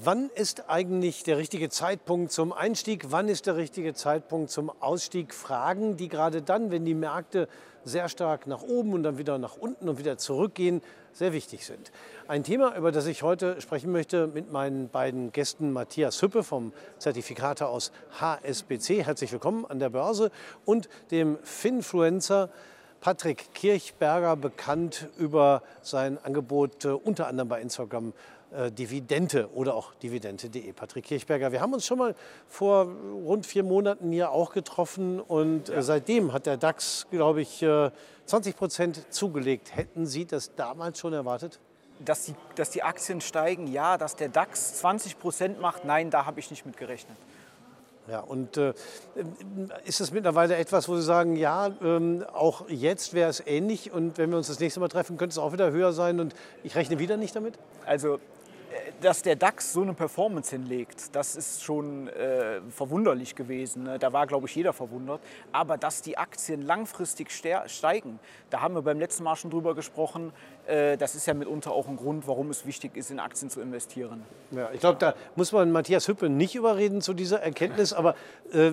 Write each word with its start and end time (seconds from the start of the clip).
Wann 0.00 0.30
ist 0.36 0.70
eigentlich 0.70 1.24
der 1.24 1.38
richtige 1.38 1.70
Zeitpunkt 1.70 2.30
zum 2.30 2.52
Einstieg? 2.52 3.06
Wann 3.08 3.28
ist 3.28 3.46
der 3.46 3.56
richtige 3.56 3.94
Zeitpunkt 3.94 4.48
zum 4.48 4.70
Ausstieg? 4.80 5.34
Fragen, 5.34 5.96
die 5.96 6.06
gerade 6.06 6.40
dann, 6.40 6.70
wenn 6.70 6.84
die 6.84 6.94
Märkte 6.94 7.48
sehr 7.82 8.08
stark 8.08 8.46
nach 8.46 8.62
oben 8.62 8.92
und 8.92 9.02
dann 9.02 9.18
wieder 9.18 9.38
nach 9.38 9.56
unten 9.56 9.88
und 9.88 9.98
wieder 9.98 10.16
zurückgehen, 10.16 10.82
sehr 11.12 11.32
wichtig 11.32 11.66
sind. 11.66 11.90
Ein 12.28 12.44
Thema, 12.44 12.76
über 12.76 12.92
das 12.92 13.06
ich 13.06 13.24
heute 13.24 13.60
sprechen 13.60 13.90
möchte 13.90 14.28
mit 14.28 14.52
meinen 14.52 14.88
beiden 14.88 15.32
Gästen 15.32 15.72
Matthias 15.72 16.22
Hüppe 16.22 16.44
vom 16.44 16.72
Zertifikator 16.98 17.68
aus 17.68 17.90
HSBC. 18.20 19.04
Herzlich 19.04 19.32
willkommen 19.32 19.66
an 19.66 19.80
der 19.80 19.90
Börse 19.90 20.30
und 20.64 20.88
dem 21.10 21.38
Finfluencer 21.42 22.50
Patrick 23.00 23.54
Kirchberger, 23.54 24.34
bekannt 24.34 25.08
über 25.18 25.62
sein 25.82 26.18
Angebot 26.18 26.84
äh, 26.84 26.88
unter 26.88 27.28
anderem 27.28 27.48
bei 27.48 27.60
Instagram 27.60 28.12
Dividende 28.70 29.50
oder 29.52 29.74
auch 29.74 29.94
dividende.de. 29.94 30.72
Patrick 30.72 31.04
Kirchberger, 31.04 31.52
wir 31.52 31.60
haben 31.60 31.74
uns 31.74 31.84
schon 31.84 31.98
mal 31.98 32.14
vor 32.46 32.86
rund 33.24 33.44
vier 33.44 33.62
Monaten 33.62 34.10
hier 34.10 34.30
auch 34.30 34.52
getroffen 34.52 35.20
und 35.20 35.68
äh, 35.68 35.74
ja. 35.74 35.82
seitdem 35.82 36.32
hat 36.32 36.46
der 36.46 36.56
DAX, 36.56 37.06
glaube 37.10 37.42
ich, 37.42 37.58
20 37.58 38.54
äh, 38.54 38.56
Prozent 38.56 39.12
zugelegt. 39.12 39.76
Hätten 39.76 40.06
Sie 40.06 40.24
das 40.24 40.54
damals 40.54 40.98
schon 40.98 41.12
erwartet? 41.12 41.60
Dass 42.04 42.24
die, 42.24 42.34
dass 42.54 42.70
die 42.70 42.82
Aktien 42.82 43.20
steigen, 43.20 43.66
ja. 43.66 43.98
Dass 43.98 44.16
der 44.16 44.28
DAX 44.28 44.78
20 44.78 45.18
Prozent 45.18 45.60
macht, 45.60 45.84
nein, 45.84 46.10
da 46.10 46.24
habe 46.24 46.40
ich 46.40 46.50
nicht 46.50 46.64
mit 46.64 46.76
gerechnet. 46.76 47.16
Ja, 48.10 48.20
und 48.20 48.56
äh, 48.56 48.72
ist 49.84 50.00
es 50.00 50.12
mittlerweile 50.12 50.56
etwas, 50.56 50.88
wo 50.88 50.96
Sie 50.96 51.02
sagen, 51.02 51.36
ja, 51.36 51.70
ähm, 51.82 52.24
auch 52.32 52.66
jetzt 52.68 53.12
wäre 53.12 53.28
es 53.28 53.46
ähnlich 53.46 53.92
und 53.92 54.16
wenn 54.16 54.30
wir 54.30 54.38
uns 54.38 54.46
das 54.46 54.60
nächste 54.60 54.80
Mal 54.80 54.88
treffen, 54.88 55.18
könnte 55.18 55.32
es 55.32 55.38
auch 55.38 55.52
wieder 55.52 55.70
höher 55.70 55.92
sein 55.92 56.18
und 56.18 56.34
ich 56.64 56.74
rechne 56.74 56.98
wieder 56.98 57.18
nicht 57.18 57.36
damit? 57.36 57.58
Also 57.84 58.18
dass 59.00 59.22
der 59.22 59.36
DAX 59.36 59.72
so 59.72 59.82
eine 59.82 59.94
Performance 59.94 60.50
hinlegt, 60.50 61.14
das 61.14 61.36
ist 61.36 61.62
schon 61.62 62.08
äh, 62.08 62.60
verwunderlich 62.70 63.34
gewesen. 63.34 63.84
Ne? 63.84 63.98
Da 63.98 64.12
war, 64.12 64.26
glaube 64.26 64.46
ich, 64.48 64.54
jeder 64.54 64.72
verwundert. 64.72 65.20
Aber 65.52 65.76
dass 65.76 66.02
die 66.02 66.18
Aktien 66.18 66.62
langfristig 66.62 67.30
steigen, 67.30 68.18
da 68.50 68.60
haben 68.60 68.74
wir 68.74 68.82
beim 68.82 68.98
letzten 68.98 69.24
Mal 69.24 69.36
schon 69.36 69.50
drüber 69.50 69.74
gesprochen. 69.74 70.32
Äh, 70.66 70.96
das 70.96 71.14
ist 71.14 71.26
ja 71.26 71.34
mitunter 71.34 71.72
auch 71.72 71.88
ein 71.88 71.96
Grund, 71.96 72.26
warum 72.26 72.50
es 72.50 72.66
wichtig 72.66 72.96
ist, 72.96 73.10
in 73.10 73.20
Aktien 73.20 73.50
zu 73.50 73.60
investieren. 73.60 74.24
Ja, 74.50 74.70
ich 74.72 74.80
glaube, 74.80 74.98
da 74.98 75.14
muss 75.36 75.52
man 75.52 75.70
Matthias 75.70 76.08
Hüppe 76.08 76.28
nicht 76.28 76.54
überreden 76.54 77.00
zu 77.00 77.14
dieser 77.14 77.40
Erkenntnis. 77.40 77.92
Aber 77.92 78.14
äh, 78.52 78.72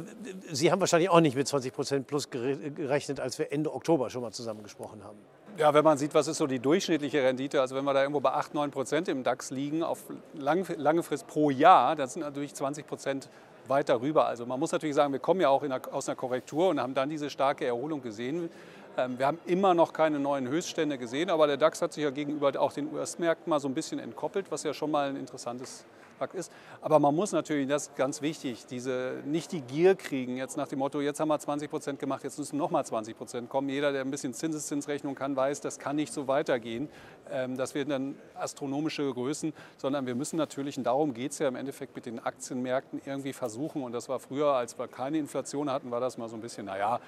Sie 0.51 0.71
haben 0.71 0.79
wahrscheinlich 0.79 1.09
auch 1.09 1.21
nicht 1.21 1.35
mit 1.35 1.47
20 1.47 1.73
Prozent 1.73 2.07
plus 2.07 2.29
gerechnet, 2.29 3.19
als 3.19 3.37
wir 3.37 3.51
Ende 3.51 3.73
Oktober 3.73 4.09
schon 4.09 4.21
mal 4.21 4.31
zusammen 4.31 4.63
gesprochen 4.63 5.03
haben. 5.03 5.19
Ja, 5.57 5.73
wenn 5.73 5.85
man 5.85 5.97
sieht, 5.97 6.13
was 6.13 6.27
ist 6.27 6.37
so 6.37 6.47
die 6.47 6.59
durchschnittliche 6.59 7.23
Rendite, 7.23 7.61
also 7.61 7.77
wenn 7.77 7.85
wir 7.85 7.93
da 7.93 8.01
irgendwo 8.01 8.19
bei 8.19 8.33
8, 8.33 8.53
9 8.53 8.71
Prozent 8.71 9.07
im 9.07 9.23
DAX 9.23 9.51
liegen 9.51 9.83
auf 9.83 9.99
lang, 10.33 10.65
lange 10.77 11.01
Frist 11.01 11.27
pro 11.27 11.49
Jahr, 11.49 11.95
dann 11.95 12.09
sind 12.09 12.23
natürlich 12.23 12.53
20 12.53 12.85
Prozent 12.85 13.29
weit 13.69 13.87
darüber. 13.87 14.27
Also 14.27 14.45
man 14.45 14.59
muss 14.59 14.73
natürlich 14.73 14.95
sagen, 14.95 15.13
wir 15.13 15.21
kommen 15.21 15.39
ja 15.39 15.47
auch 15.47 15.63
einer, 15.63 15.79
aus 15.93 16.09
einer 16.09 16.17
Korrektur 16.17 16.67
und 16.67 16.81
haben 16.81 16.93
dann 16.93 17.09
diese 17.09 17.29
starke 17.29 17.65
Erholung 17.65 18.01
gesehen. 18.01 18.49
Ähm, 18.97 19.17
wir 19.17 19.27
haben 19.27 19.39
immer 19.45 19.73
noch 19.73 19.93
keine 19.93 20.19
neuen 20.19 20.45
Höchststände 20.45 20.97
gesehen, 20.97 21.29
aber 21.29 21.47
der 21.47 21.55
DAX 21.55 21.81
hat 21.81 21.93
sich 21.93 22.03
ja 22.03 22.09
gegenüber 22.09 22.51
auch 22.59 22.73
den 22.73 22.93
US-Märkten 22.93 23.49
mal 23.49 23.61
so 23.61 23.69
ein 23.69 23.73
bisschen 23.73 23.99
entkoppelt, 23.99 24.47
was 24.51 24.63
ja 24.63 24.73
schon 24.73 24.91
mal 24.91 25.07
ein 25.07 25.15
interessantes 25.15 25.85
Fakt 26.15 26.35
ist. 26.35 26.51
Aber 26.81 26.99
man 26.99 27.15
muss 27.15 27.31
natürlich, 27.31 27.67
das 27.67 27.87
ist 27.87 27.95
ganz 27.95 28.21
wichtig, 28.21 28.65
diese, 28.65 29.21
nicht 29.25 29.51
die 29.51 29.61
Gier 29.61 29.95
kriegen, 29.95 30.37
jetzt 30.37 30.57
nach 30.57 30.67
dem 30.67 30.79
Motto, 30.79 31.01
jetzt 31.01 31.19
haben 31.19 31.27
wir 31.27 31.39
20 31.39 31.69
Prozent 31.69 31.99
gemacht, 31.99 32.23
jetzt 32.23 32.39
müssen 32.39 32.57
nochmal 32.57 32.85
20 32.85 33.17
Prozent 33.17 33.49
kommen. 33.49 33.69
Jeder, 33.69 33.91
der 33.91 34.01
ein 34.01 34.11
bisschen 34.11 34.33
Zinseszinsrechnung 34.33 35.15
kann, 35.15 35.35
weiß, 35.35 35.61
das 35.61 35.79
kann 35.79 35.95
nicht 35.95 36.13
so 36.13 36.27
weitergehen. 36.27 36.89
Ähm, 37.31 37.57
das 37.57 37.75
werden 37.75 37.89
dann 37.89 38.15
astronomische 38.35 39.11
Größen, 39.13 39.53
sondern 39.77 40.05
wir 40.05 40.15
müssen 40.15 40.37
natürlich, 40.37 40.77
und 40.77 40.83
darum 40.85 41.13
geht 41.13 41.31
es 41.31 41.39
ja 41.39 41.47
im 41.47 41.55
Endeffekt 41.55 41.95
mit 41.95 42.05
den 42.05 42.19
Aktienmärkten 42.19 43.01
irgendwie 43.05 43.33
versuchen. 43.33 43.83
Und 43.83 43.91
das 43.91 44.09
war 44.09 44.19
früher, 44.19 44.53
als 44.53 44.77
wir 44.77 44.87
keine 44.87 45.17
Inflation 45.17 45.69
hatten, 45.69 45.91
war 45.91 45.99
das 45.99 46.17
mal 46.17 46.29
so 46.29 46.35
ein 46.35 46.41
bisschen, 46.41 46.65
naja, 46.65 46.99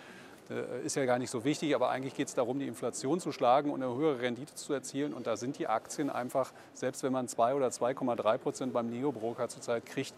ist 0.84 0.96
ja 0.96 1.06
gar 1.06 1.20
nicht 1.20 1.30
so 1.30 1.44
wichtig, 1.44 1.76
aber 1.76 1.90
eigentlich 1.90 2.16
geht 2.16 2.28
es 2.28 2.36
darum, 2.36 2.60
die 2.60 2.68
Inflation 2.68 3.20
zu 3.20 3.32
schlagen 3.32 3.72
und 3.72 3.82
eine 3.84 3.94
höhere 3.96 4.22
Rendite 4.22 4.56
zu 4.56 4.74
erzielen. 4.74 5.14
Und 5.14 5.28
da 5.28 5.38
sind 5.38 5.58
die 5.60 5.68
Aktien 5.68 6.10
einfach, 6.10 6.52
selbst 6.74 7.04
wenn 7.04 7.12
man 7.12 7.28
2 7.28 7.56
oder 7.56 7.68
2,3 7.68 8.38
Prozent 8.38 8.74
beim 8.74 8.90
Neo-Broker 8.90 9.50
zurzeit 9.50 9.86
kriegt, 9.86 10.14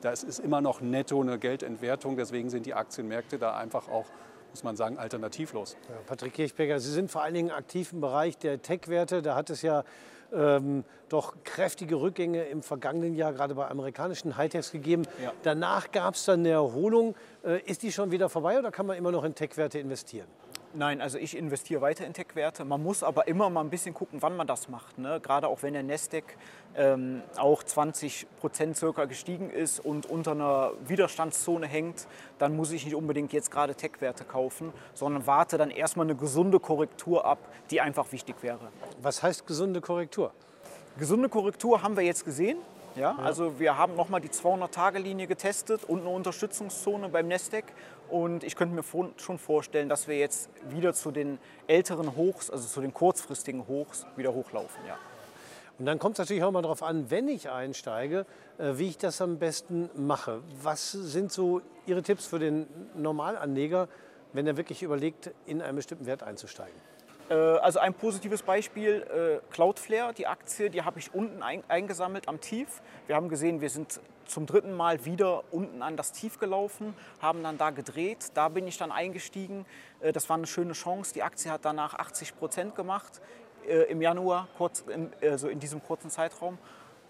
das 0.00 0.22
ist 0.22 0.38
immer 0.38 0.60
noch 0.60 0.80
netto 0.80 1.20
eine 1.20 1.38
Geldentwertung. 1.38 2.16
Deswegen 2.16 2.50
sind 2.50 2.66
die 2.66 2.74
Aktienmärkte 2.74 3.38
da 3.38 3.56
einfach 3.56 3.88
auch 3.88 4.06
muss 4.50 4.64
man 4.64 4.76
sagen, 4.76 4.98
alternativlos. 4.98 5.76
Ja, 5.88 5.96
Patrick 6.06 6.34
Kirchberger, 6.34 6.80
Sie 6.80 6.92
sind 6.92 7.10
vor 7.10 7.22
allen 7.22 7.34
Dingen 7.34 7.50
aktiv 7.50 7.92
im 7.92 8.00
Bereich 8.00 8.36
der 8.38 8.62
Tech-Werte. 8.62 9.22
Da 9.22 9.34
hat 9.34 9.50
es 9.50 9.62
ja 9.62 9.84
ähm, 10.32 10.84
doch 11.08 11.34
kräftige 11.44 11.96
Rückgänge 11.96 12.44
im 12.44 12.62
vergangenen 12.62 13.14
Jahr, 13.14 13.32
gerade 13.32 13.54
bei 13.54 13.68
amerikanischen 13.68 14.36
Hightechs 14.36 14.72
gegeben. 14.72 15.02
Ja. 15.22 15.32
Danach 15.42 15.90
gab 15.90 16.14
es 16.14 16.24
dann 16.24 16.40
eine 16.40 16.50
Erholung. 16.50 17.14
Äh, 17.44 17.60
ist 17.62 17.82
die 17.82 17.92
schon 17.92 18.10
wieder 18.10 18.28
vorbei 18.28 18.58
oder 18.58 18.70
kann 18.70 18.86
man 18.86 18.96
immer 18.96 19.10
noch 19.10 19.24
in 19.24 19.34
Tech-Werte 19.34 19.78
investieren? 19.78 20.28
Nein, 20.72 21.00
also 21.00 21.18
ich 21.18 21.36
investiere 21.36 21.80
weiter 21.80 22.06
in 22.06 22.12
Tech-Werte. 22.12 22.64
Man 22.64 22.80
muss 22.80 23.02
aber 23.02 23.26
immer 23.26 23.50
mal 23.50 23.62
ein 23.62 23.70
bisschen 23.70 23.92
gucken, 23.92 24.22
wann 24.22 24.36
man 24.36 24.46
das 24.46 24.68
macht. 24.68 24.98
Ne? 24.98 25.18
Gerade 25.20 25.48
auch 25.48 25.64
wenn 25.64 25.72
der 25.72 25.82
Nasdaq 25.82 26.36
ähm, 26.76 27.22
auch 27.36 27.64
20 27.64 28.28
Prozent 28.38 28.76
circa 28.76 29.06
gestiegen 29.06 29.50
ist 29.50 29.80
und 29.80 30.06
unter 30.06 30.30
einer 30.30 30.70
Widerstandszone 30.86 31.66
hängt, 31.66 32.06
dann 32.38 32.54
muss 32.54 32.70
ich 32.70 32.84
nicht 32.84 32.94
unbedingt 32.94 33.32
jetzt 33.32 33.50
gerade 33.50 33.74
Tech-Werte 33.74 34.24
kaufen, 34.24 34.72
sondern 34.94 35.26
warte 35.26 35.58
dann 35.58 35.70
erstmal 35.70 36.06
eine 36.06 36.14
gesunde 36.14 36.60
Korrektur 36.60 37.24
ab, 37.24 37.38
die 37.72 37.80
einfach 37.80 38.12
wichtig 38.12 38.36
wäre. 38.42 38.68
Was 39.02 39.24
heißt 39.24 39.48
gesunde 39.48 39.80
Korrektur? 39.80 40.32
Gesunde 40.98 41.28
Korrektur 41.28 41.82
haben 41.82 41.96
wir 41.96 42.04
jetzt 42.04 42.24
gesehen. 42.24 42.58
Ja, 42.96 43.16
also 43.16 43.58
wir 43.60 43.78
haben 43.78 43.94
nochmal 43.94 44.20
die 44.20 44.28
200-Tage-Linie 44.28 45.26
getestet 45.26 45.84
und 45.84 46.00
eine 46.00 46.10
Unterstützungszone 46.10 47.08
beim 47.08 47.28
Nasdaq. 47.28 47.64
Und 48.08 48.42
ich 48.42 48.56
könnte 48.56 48.74
mir 48.74 48.82
schon 49.16 49.38
vorstellen, 49.38 49.88
dass 49.88 50.08
wir 50.08 50.18
jetzt 50.18 50.50
wieder 50.68 50.92
zu 50.92 51.12
den 51.12 51.38
älteren 51.68 52.16
Hochs, 52.16 52.50
also 52.50 52.66
zu 52.66 52.80
den 52.80 52.92
kurzfristigen 52.92 53.68
Hochs, 53.68 54.06
wieder 54.16 54.34
hochlaufen. 54.34 54.80
Ja. 54.86 54.98
Und 55.78 55.86
dann 55.86 55.98
kommt 55.98 56.16
es 56.16 56.18
natürlich 56.18 56.42
auch 56.42 56.50
mal 56.50 56.60
darauf 56.60 56.82
an, 56.82 57.10
wenn 57.10 57.26
ich 57.28 57.48
einsteige, 57.48 58.26
äh, 58.58 58.72
wie 58.74 58.88
ich 58.88 58.98
das 58.98 59.22
am 59.22 59.38
besten 59.38 59.88
mache. 59.94 60.42
Was 60.62 60.92
sind 60.92 61.32
so 61.32 61.62
Ihre 61.86 62.02
Tipps 62.02 62.26
für 62.26 62.38
den 62.38 62.66
Normalanleger, 62.96 63.88
wenn 64.34 64.46
er 64.46 64.56
wirklich 64.58 64.82
überlegt, 64.82 65.30
in 65.46 65.62
einen 65.62 65.76
bestimmten 65.76 66.04
Wert 66.04 66.22
einzusteigen? 66.22 66.74
Äh, 67.30 67.34
also 67.34 67.78
ein 67.78 67.94
positives 67.94 68.42
Beispiel, 68.42 69.40
äh, 69.42 69.52
Cloudflare, 69.52 70.12
die 70.12 70.26
Aktie, 70.26 70.68
die 70.68 70.82
habe 70.82 70.98
ich 70.98 71.14
unten 71.14 71.42
eingesammelt 71.42 72.28
am 72.28 72.40
Tief. 72.40 72.82
Wir 73.06 73.16
haben 73.16 73.28
gesehen, 73.28 73.60
wir 73.60 73.70
sind 73.70 74.00
zum 74.26 74.46
dritten 74.46 74.72
Mal 74.72 75.04
wieder 75.04 75.44
unten 75.52 75.82
an 75.82 75.96
das 75.96 76.12
Tief 76.12 76.38
gelaufen, 76.38 76.94
haben 77.20 77.42
dann 77.42 77.58
da 77.58 77.70
gedreht. 77.70 78.30
Da 78.34 78.48
bin 78.48 78.66
ich 78.66 78.78
dann 78.78 78.92
eingestiegen. 78.92 79.64
Äh, 80.00 80.12
das 80.12 80.28
war 80.28 80.36
eine 80.36 80.46
schöne 80.46 80.72
Chance. 80.72 81.14
Die 81.14 81.22
Aktie 81.22 81.50
hat 81.50 81.64
danach 81.64 81.94
80 81.94 82.36
Prozent 82.36 82.74
gemacht 82.74 83.20
im 83.88 84.00
Januar, 84.00 84.48
kurz, 84.56 84.84
also 85.20 85.48
in 85.48 85.60
diesem 85.60 85.82
kurzen 85.82 86.08
Zeitraum. 86.08 86.56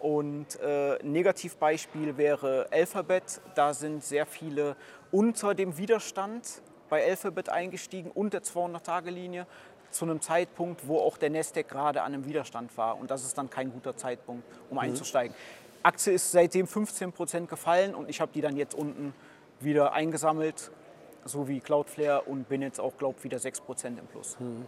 Und 0.00 0.58
äh, 0.60 0.98
Negativbeispiel 1.04 2.16
wäre 2.16 2.66
Alphabet. 2.72 3.40
Da 3.54 3.72
sind 3.72 4.02
sehr 4.02 4.26
viele 4.26 4.76
unter 5.12 5.54
dem 5.54 5.78
Widerstand 5.78 6.60
bei 6.90 7.06
Alphabet 7.08 7.48
eingestiegen 7.48 8.10
und 8.10 8.34
der 8.34 8.42
200-Tage-Linie 8.42 9.46
zu 9.90 10.04
einem 10.04 10.20
Zeitpunkt, 10.20 10.86
wo 10.86 10.98
auch 10.98 11.16
der 11.16 11.30
Nasdaq 11.30 11.68
gerade 11.68 12.02
an 12.02 12.14
einem 12.14 12.24
Widerstand 12.24 12.76
war. 12.76 12.98
Und 12.98 13.10
das 13.10 13.24
ist 13.24 13.36
dann 13.36 13.50
kein 13.50 13.72
guter 13.72 13.96
Zeitpunkt, 13.96 14.44
um 14.68 14.76
mhm. 14.76 14.80
einzusteigen. 14.80 15.34
Aktie 15.82 16.12
ist 16.12 16.32
seitdem 16.32 16.66
15 16.66 17.12
Prozent 17.12 17.48
gefallen 17.48 17.94
und 17.94 18.08
ich 18.10 18.20
habe 18.20 18.32
die 18.32 18.40
dann 18.40 18.56
jetzt 18.56 18.74
unten 18.74 19.14
wieder 19.60 19.92
eingesammelt, 19.92 20.70
so 21.24 21.48
wie 21.48 21.60
Cloudflare 21.60 22.22
und 22.22 22.48
bin 22.48 22.62
jetzt 22.62 22.80
auch, 22.80 22.96
glaube 22.96 23.16
ich, 23.18 23.24
wieder 23.24 23.38
6 23.38 23.60
Prozent 23.60 23.98
im 23.98 24.06
Plus. 24.06 24.38
Mhm. 24.40 24.66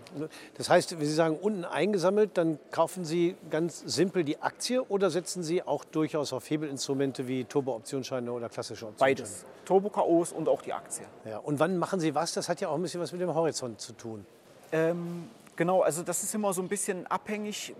Das 0.55 0.69
heißt, 0.71 0.93
wenn 0.99 1.07
Sie 1.07 1.15
sagen 1.15 1.37
unten 1.37 1.65
eingesammelt, 1.65 2.37
dann 2.37 2.59
kaufen 2.71 3.05
Sie 3.05 3.37
ganz 3.51 3.81
simpel 3.87 4.25
die 4.25 4.41
Aktie 4.41 4.83
oder 4.83 5.11
setzen 5.11 5.43
Sie 5.43 5.63
auch 5.63 5.85
durchaus 5.85 6.33
auf 6.33 6.49
Hebelinstrumente 6.49 7.29
wie 7.29 7.45
Turbo-Optionsscheine 7.45 8.33
oder 8.33 8.49
klassische 8.49 8.87
Optionsscheine? 8.87 9.17
Beides. 9.17 9.47
Turbo-KOs 9.65 10.33
und 10.33 10.49
auch 10.49 10.63
die 10.63 10.73
Aktie. 10.73 11.07
Ja. 11.25 11.39
Und 11.39 11.59
wann 11.59 11.79
machen 11.79 12.01
Sie 12.01 12.15
was? 12.15 12.33
Das 12.35 12.49
hat 12.49 12.61
ja 12.61 12.69
auch 12.69 12.75
ein 12.75 12.83
bisschen 12.83 13.01
was 13.01 13.13
mit 13.13 13.21
dem 13.21 13.35
Horizont 13.35 13.81
zu 13.81 13.93
tun. 13.93 14.27
Ähm, 14.73 15.29
genau, 15.55 15.83
also 15.83 16.03
das 16.03 16.23
ist 16.23 16.35
immer 16.35 16.53
so 16.55 16.63
ein 16.63 16.69
bisschen 16.69 17.07
abhängig, 17.07 17.75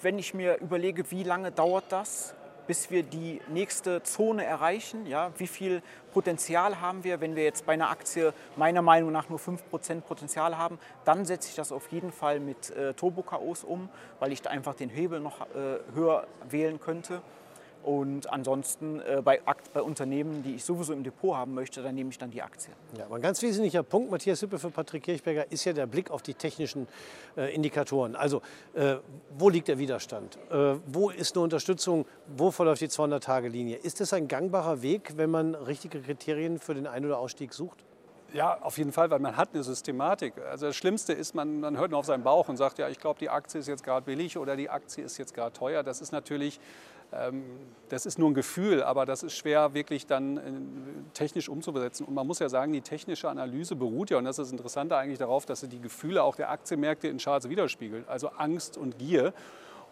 wenn 0.00 0.18
ich 0.18 0.32
mir 0.32 0.58
überlege, 0.58 1.10
wie 1.10 1.24
lange 1.24 1.50
dauert 1.50 1.90
das, 1.90 2.34
bis 2.68 2.90
wir 2.90 3.02
die 3.02 3.40
nächste 3.48 4.02
Zone 4.02 4.44
erreichen. 4.44 5.06
Ja? 5.06 5.32
Wie 5.38 5.46
viel 5.46 5.82
Potenzial 6.12 6.80
haben 6.80 7.02
wir, 7.04 7.20
wenn 7.20 7.34
wir 7.34 7.44
jetzt 7.44 7.66
bei 7.66 7.72
einer 7.72 7.90
Aktie 7.90 8.32
meiner 8.56 8.82
Meinung 8.82 9.12
nach 9.12 9.28
nur 9.28 9.38
5% 9.38 10.02
Potenzial 10.02 10.56
haben, 10.56 10.78
dann 11.04 11.24
setze 11.24 11.48
ich 11.48 11.56
das 11.56 11.72
auf 11.72 11.90
jeden 11.90 12.12
Fall 12.12 12.40
mit 12.40 12.70
äh, 12.70 12.94
Turbo-KOs 12.94 13.64
um, 13.64 13.88
weil 14.20 14.32
ich 14.32 14.42
da 14.42 14.50
einfach 14.50 14.74
den 14.74 14.88
Hebel 14.88 15.20
noch 15.20 15.40
äh, 15.40 15.78
höher 15.94 16.26
wählen 16.48 16.80
könnte. 16.80 17.22
Und 17.86 18.28
ansonsten 18.32 19.00
äh, 19.00 19.22
bei, 19.22 19.40
bei, 19.72 19.80
Unternehmen, 19.80 20.42
die 20.42 20.56
ich 20.56 20.64
sowieso 20.64 20.92
im 20.92 21.04
Depot 21.04 21.36
haben 21.36 21.54
möchte, 21.54 21.84
dann 21.84 21.94
nehme 21.94 22.10
ich 22.10 22.18
dann 22.18 22.32
die 22.32 22.42
Aktie. 22.42 22.72
Ja, 22.98 23.04
aber 23.04 23.14
ein 23.14 23.22
ganz 23.22 23.40
wesentlicher 23.42 23.84
Punkt, 23.84 24.10
Matthias 24.10 24.42
Hüppe 24.42 24.58
für 24.58 24.70
Patrick 24.70 25.04
Kirchberger, 25.04 25.52
ist 25.52 25.64
ja 25.64 25.72
der 25.72 25.86
Blick 25.86 26.10
auf 26.10 26.20
die 26.22 26.34
technischen 26.34 26.88
äh, 27.36 27.54
Indikatoren. 27.54 28.16
Also 28.16 28.42
äh, 28.74 28.96
wo 29.38 29.50
liegt 29.50 29.68
der 29.68 29.78
Widerstand? 29.78 30.36
Äh, 30.50 30.74
wo 30.88 31.10
ist 31.10 31.36
eine 31.36 31.44
Unterstützung? 31.44 32.06
Wo 32.36 32.50
verläuft 32.50 32.80
die 32.80 32.88
200-Tage-Linie? 32.88 33.76
Ist 33.76 34.00
das 34.00 34.12
ein 34.12 34.26
gangbarer 34.26 34.82
Weg, 34.82 35.12
wenn 35.16 35.30
man 35.30 35.54
richtige 35.54 36.00
Kriterien 36.00 36.58
für 36.58 36.74
den 36.74 36.88
Ein- 36.88 37.06
oder 37.06 37.20
Ausstieg 37.20 37.54
sucht? 37.54 37.84
Ja, 38.32 38.60
auf 38.60 38.76
jeden 38.78 38.92
Fall, 38.92 39.10
weil 39.10 39.20
man 39.20 39.36
hat 39.36 39.50
eine 39.54 39.62
Systematik. 39.62 40.34
Also 40.50 40.66
das 40.66 40.76
Schlimmste 40.76 41.12
ist, 41.12 41.34
man, 41.34 41.60
man 41.60 41.78
hört 41.78 41.90
nur 41.90 42.00
auf 42.00 42.06
seinen 42.06 42.24
Bauch 42.24 42.48
und 42.48 42.56
sagt, 42.56 42.78
ja, 42.78 42.88
ich 42.88 42.98
glaube, 42.98 43.18
die 43.18 43.30
Aktie 43.30 43.60
ist 43.60 43.68
jetzt 43.68 43.84
gerade 43.84 44.04
billig 44.04 44.36
oder 44.36 44.56
die 44.56 44.68
Aktie 44.68 45.04
ist 45.04 45.16
jetzt 45.18 45.34
gerade 45.34 45.52
teuer. 45.52 45.82
Das 45.82 46.00
ist 46.00 46.12
natürlich 46.12 46.60
das 47.88 48.06
ist 48.06 48.18
nur 48.18 48.30
ein 48.30 48.34
Gefühl, 48.34 48.82
aber 48.82 49.06
das 49.06 49.22
ist 49.22 49.36
schwer 49.36 49.74
wirklich 49.74 50.06
dann 50.06 50.36
äh, 50.36 50.40
technisch 51.14 51.48
umzusetzen. 51.48 52.04
Und 52.04 52.14
man 52.14 52.26
muss 52.26 52.40
ja 52.40 52.48
sagen, 52.48 52.72
die 52.72 52.80
technische 52.80 53.28
Analyse 53.28 53.76
beruht 53.76 54.10
ja, 54.10 54.18
und 54.18 54.24
das 54.24 54.38
ist 54.38 54.46
das 54.46 54.52
Interessante 54.52 54.96
eigentlich 54.96 55.18
darauf, 55.18 55.46
dass 55.46 55.60
sie 55.60 55.68
die 55.68 55.80
Gefühle 55.80 56.22
auch 56.22 56.36
der 56.36 56.50
Aktienmärkte 56.50 57.08
in 57.08 57.18
Charts 57.18 57.48
widerspiegelt, 57.48 58.08
also 58.08 58.28
Angst 58.28 58.76
und 58.76 58.98
Gier. 58.98 59.32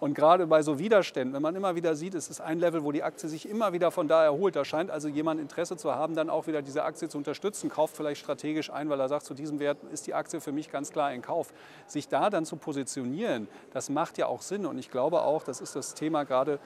Und 0.01 0.15
gerade 0.15 0.49
bei 0.49 0.61
so 0.61 0.79
Widerständen, 0.79 1.35
wenn 1.35 1.41
man 1.41 1.55
immer 1.55 1.77
wieder 1.77 1.95
sieht, 1.95 2.15
es 2.15 2.29
ist 2.29 2.41
ein 2.41 2.59
Level, 2.59 2.83
wo 2.83 2.91
die 2.91 3.05
Aktie 3.05 3.29
sich 3.29 3.49
immer 3.49 3.73
wieder 3.73 3.93
von 3.93 4.09
da 4.09 4.25
erholt, 4.25 4.57
da 4.57 4.65
scheint 4.65 4.91
also 4.91 5.09
jemand 5.09 5.41
Interesse 5.41 5.77
zu 5.77 5.95
haben, 5.95 6.15
dann 6.15 6.29
auch 6.29 6.49
wieder 6.49 6.63
diese 6.63 6.83
Aktie 6.83 7.09
zu 7.09 7.17
unterstützen, 7.17 7.71
kauft 7.71 7.97
vielleicht 7.97 8.21
strategisch 8.21 8.71
ein, 8.71 8.91
weil 8.91 8.99
er 8.99 9.09
sagt, 9.09 9.25
zu 9.25 9.35
diesem 9.35 9.61
Wert 9.61 9.79
ist 9.93 10.07
die 10.09 10.15
Aktie 10.15 10.41
für 10.41 10.53
mich 10.53 10.71
ganz 10.71 10.91
klar 10.91 11.13
in 11.13 11.23
Kauf. 11.23 11.55
Sich 11.87 12.09
da 12.09 12.29
dann 12.29 12.45
zu 12.45 12.57
positionieren, 12.57 13.49
das 13.73 13.89
macht 13.89 14.19
ja 14.19 14.27
auch 14.27 14.43
Sinn. 14.43 14.67
Und 14.67 14.79
ich 14.79 14.91
glaube 14.91 15.23
auch, 15.23 15.45
das 15.45 15.61
ist 15.61 15.77
das 15.77 15.95
Thema 15.95 16.25
gerade 16.25 16.59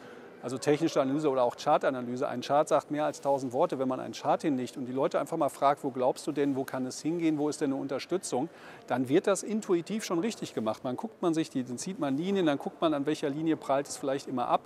also 0.43 0.59
technische 0.59 1.01
Analyse 1.01 1.31
oder 1.31 1.43
auch 1.43 1.57
Chartanalyse. 1.57 2.29
Ein 2.29 2.43
Chart 2.43 2.69
sagt 2.69 2.91
mehr 2.91 3.05
als 3.05 3.19
1000 3.19 3.53
Worte. 3.53 3.79
Wenn 3.79 3.89
man 3.89 4.01
einen 4.01 4.15
Chart 4.15 4.41
hinlegt 4.41 4.77
und 4.77 4.87
die 4.87 4.93
Leute 4.93 5.19
einfach 5.19 5.37
mal 5.37 5.49
fragt, 5.49 5.83
wo 5.85 5.91
glaubst 5.91 6.27
du 6.27 6.33
denn, 6.33 6.57
wo 6.57 6.65
kann 6.65 6.87
es 6.87 7.01
hingehen, 7.01 7.39
wo 7.39 7.49
ist 7.49 7.61
denn 7.61 7.73
eine 7.73 7.81
Unterstützung, 7.81 8.49
dann 8.87 9.09
wird 9.09 9.27
das 9.27 9.43
intuitiv 9.43 10.05
schon 10.05 10.19
richtig 10.21 10.55
gemacht. 10.55 10.85
Man 10.85 10.97
guckt 10.97 11.21
man 11.23 11.35
sich 11.35 11.51
die, 11.51 11.65
dann 11.65 11.79
zieht 11.79 11.99
man 11.99 12.17
Linien, 12.17 12.47
dann 12.47 12.59
guckt 12.59 12.81
man, 12.81 12.95
an 12.95 13.07
welcher 13.07 13.31
Linie 13.31 13.57
prallt 13.57 13.89
es 13.89 13.97
vielleicht 13.97 14.29
immer 14.29 14.49
ab. 14.49 14.63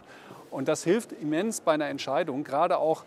Und 0.50 0.68
das 0.68 0.84
hilft 0.84 1.12
immens 1.12 1.62
bei 1.62 1.72
einer 1.72 1.88
Entscheidung, 1.88 2.44
gerade 2.44 2.78
auch, 2.78 3.04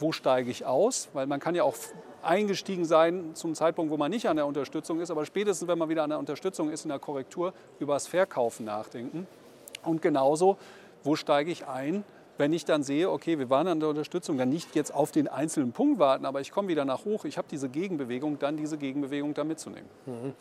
wo 0.00 0.12
steige 0.12 0.50
ich 0.50 0.66
aus, 0.66 1.08
weil 1.12 1.26
man 1.26 1.40
kann 1.40 1.54
ja 1.54 1.62
auch 1.62 1.74
eingestiegen 2.22 2.84
sein 2.84 3.34
zum 3.34 3.54
Zeitpunkt, 3.54 3.92
wo 3.92 3.96
man 3.96 4.10
nicht 4.10 4.28
an 4.28 4.36
der 4.36 4.46
Unterstützung 4.46 5.00
ist, 5.00 5.10
aber 5.10 5.24
spätestens, 5.24 5.68
wenn 5.68 5.78
man 5.78 5.88
wieder 5.88 6.02
an 6.02 6.10
der 6.10 6.18
Unterstützung 6.18 6.70
ist, 6.70 6.84
in 6.84 6.88
der 6.88 6.98
Korrektur, 6.98 7.52
über 7.78 7.94
das 7.94 8.06
Verkaufen 8.06 8.66
nachdenken. 8.66 9.26
Und 9.84 10.02
genauso 10.02 10.58
wo 11.08 11.16
steige 11.16 11.50
ich 11.50 11.66
ein, 11.66 12.04
wenn 12.36 12.52
ich 12.52 12.66
dann 12.66 12.82
sehe, 12.82 13.10
okay, 13.10 13.38
wir 13.38 13.48
waren 13.48 13.66
an 13.66 13.80
der 13.80 13.88
Unterstützung, 13.88 14.36
dann 14.36 14.50
nicht 14.50 14.76
jetzt 14.76 14.92
auf 14.92 15.10
den 15.10 15.26
einzelnen 15.26 15.72
Punkt 15.72 15.98
warten, 15.98 16.26
aber 16.26 16.42
ich 16.42 16.50
komme 16.50 16.68
wieder 16.68 16.84
nach 16.84 17.06
hoch, 17.06 17.24
ich 17.24 17.38
habe 17.38 17.48
diese 17.50 17.70
Gegenbewegung, 17.70 18.38
dann 18.38 18.58
diese 18.58 18.76
Gegenbewegung 18.76 19.32
da 19.32 19.42
mitzunehmen. 19.42 19.88
Mhm. 20.04 20.34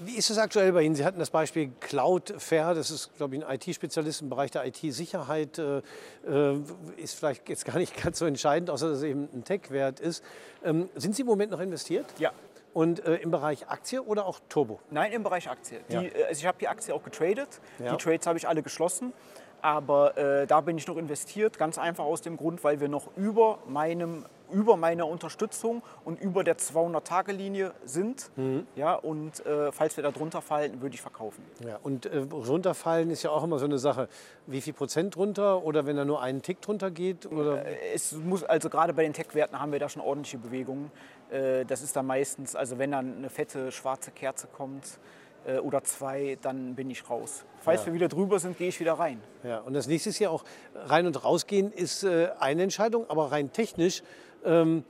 Wie 0.00 0.16
ist 0.16 0.28
es 0.28 0.38
aktuell 0.38 0.72
bei 0.72 0.82
Ihnen? 0.82 0.96
Sie 0.96 1.04
hatten 1.04 1.20
das 1.20 1.30
Beispiel 1.30 1.70
Cloudflare, 1.78 2.74
das 2.74 2.90
ist, 2.90 3.16
glaube 3.18 3.36
ich, 3.36 3.46
ein 3.46 3.54
IT-Spezialist 3.54 4.22
im 4.22 4.30
Bereich 4.30 4.50
der 4.50 4.66
IT-Sicherheit, 4.66 5.58
äh, 5.58 5.82
äh, 6.26 6.58
ist 6.96 7.14
vielleicht 7.14 7.48
jetzt 7.48 7.64
gar 7.64 7.78
nicht 7.78 7.96
ganz 8.02 8.18
so 8.18 8.26
entscheidend, 8.26 8.68
außer 8.68 8.88
dass 8.88 8.98
es 8.98 9.04
eben 9.04 9.28
ein 9.32 9.44
Tech-Wert 9.44 10.00
ist. 10.00 10.24
Ähm, 10.64 10.88
sind 10.96 11.14
Sie 11.14 11.22
im 11.22 11.28
Moment 11.28 11.52
noch 11.52 11.60
investiert? 11.60 12.06
Ja. 12.18 12.32
Und 12.72 13.04
äh, 13.04 13.16
im 13.16 13.30
Bereich 13.30 13.68
Aktie 13.68 14.02
oder 14.02 14.26
auch 14.26 14.40
Turbo? 14.48 14.80
Nein, 14.90 15.12
im 15.12 15.22
Bereich 15.22 15.48
Aktie. 15.48 15.80
Die, 15.88 15.94
ja. 15.94 16.02
Äh, 16.02 16.24
also 16.24 16.40
ich 16.40 16.46
habe 16.46 16.58
die 16.58 16.68
Aktie 16.68 16.94
auch 16.94 17.02
getradet. 17.02 17.60
Ja. 17.78 17.92
Die 17.92 18.02
Trades 18.02 18.26
habe 18.26 18.38
ich 18.38 18.48
alle 18.48 18.62
geschlossen. 18.62 19.12
Aber 19.62 20.16
äh, 20.16 20.46
da 20.46 20.60
bin 20.60 20.78
ich 20.78 20.86
noch 20.86 20.96
investiert, 20.96 21.58
ganz 21.58 21.78
einfach 21.78 22.04
aus 22.04 22.22
dem 22.22 22.36
Grund, 22.36 22.64
weil 22.64 22.80
wir 22.80 22.88
noch 22.88 23.08
über, 23.16 23.58
meinem, 23.66 24.24
über 24.50 24.76
meiner 24.76 25.06
Unterstützung 25.06 25.82
und 26.04 26.20
über 26.20 26.44
der 26.44 26.56
200-Tage-Linie 26.56 27.72
sind. 27.84 28.30
Mhm. 28.36 28.66
Ja, 28.76 28.94
und 28.94 29.44
äh, 29.44 29.72
falls 29.72 29.96
wir 29.96 30.04
da 30.04 30.10
drunter 30.10 30.40
fallen, 30.42 30.80
würde 30.80 30.94
ich 30.94 31.02
verkaufen. 31.02 31.44
Ja, 31.66 31.78
und 31.82 32.06
äh, 32.06 32.18
runterfallen 32.18 33.10
ist 33.10 33.22
ja 33.22 33.30
auch 33.30 33.44
immer 33.44 33.58
so 33.58 33.66
eine 33.66 33.78
Sache. 33.78 34.08
Wie 34.46 34.60
viel 34.60 34.72
Prozent 34.72 35.14
drunter 35.16 35.62
oder 35.64 35.86
wenn 35.86 35.96
da 35.96 36.04
nur 36.04 36.22
einen 36.22 36.42
Tick 36.42 36.60
drunter 36.60 36.90
geht? 36.90 37.26
Oder? 37.26 37.66
Äh, 37.66 37.94
es 37.94 38.12
muss, 38.12 38.44
also 38.44 38.70
gerade 38.70 38.94
bei 38.94 39.02
den 39.02 39.12
Tech-Werten 39.12 39.60
haben 39.60 39.72
wir 39.72 39.78
da 39.78 39.88
schon 39.88 40.02
ordentliche 40.02 40.38
Bewegungen. 40.38 40.90
Äh, 41.30 41.64
das 41.64 41.82
ist 41.82 41.94
dann 41.96 42.06
meistens, 42.06 42.56
also 42.56 42.78
wenn 42.78 42.92
dann 42.92 43.18
eine 43.18 43.30
fette 43.30 43.72
schwarze 43.72 44.10
Kerze 44.10 44.46
kommt, 44.46 44.98
oder 45.62 45.82
zwei, 45.84 46.38
dann 46.42 46.74
bin 46.74 46.90
ich 46.90 47.08
raus. 47.08 47.44
Falls 47.60 47.82
ja. 47.82 47.86
wir 47.86 47.94
wieder 47.94 48.08
drüber 48.08 48.38
sind, 48.38 48.58
gehe 48.58 48.68
ich 48.68 48.80
wieder 48.80 48.94
rein. 48.94 49.20
Ja, 49.42 49.58
und 49.60 49.74
das 49.74 49.86
nächste 49.86 50.10
ist 50.10 50.18
ja 50.18 50.30
auch, 50.30 50.44
rein 50.74 51.06
und 51.06 51.24
rausgehen 51.24 51.72
ist 51.72 52.04
äh, 52.04 52.30
eine 52.38 52.62
Entscheidung, 52.62 53.08
aber 53.08 53.32
rein 53.32 53.52
technisch 53.52 54.02
ähm, 54.44 54.84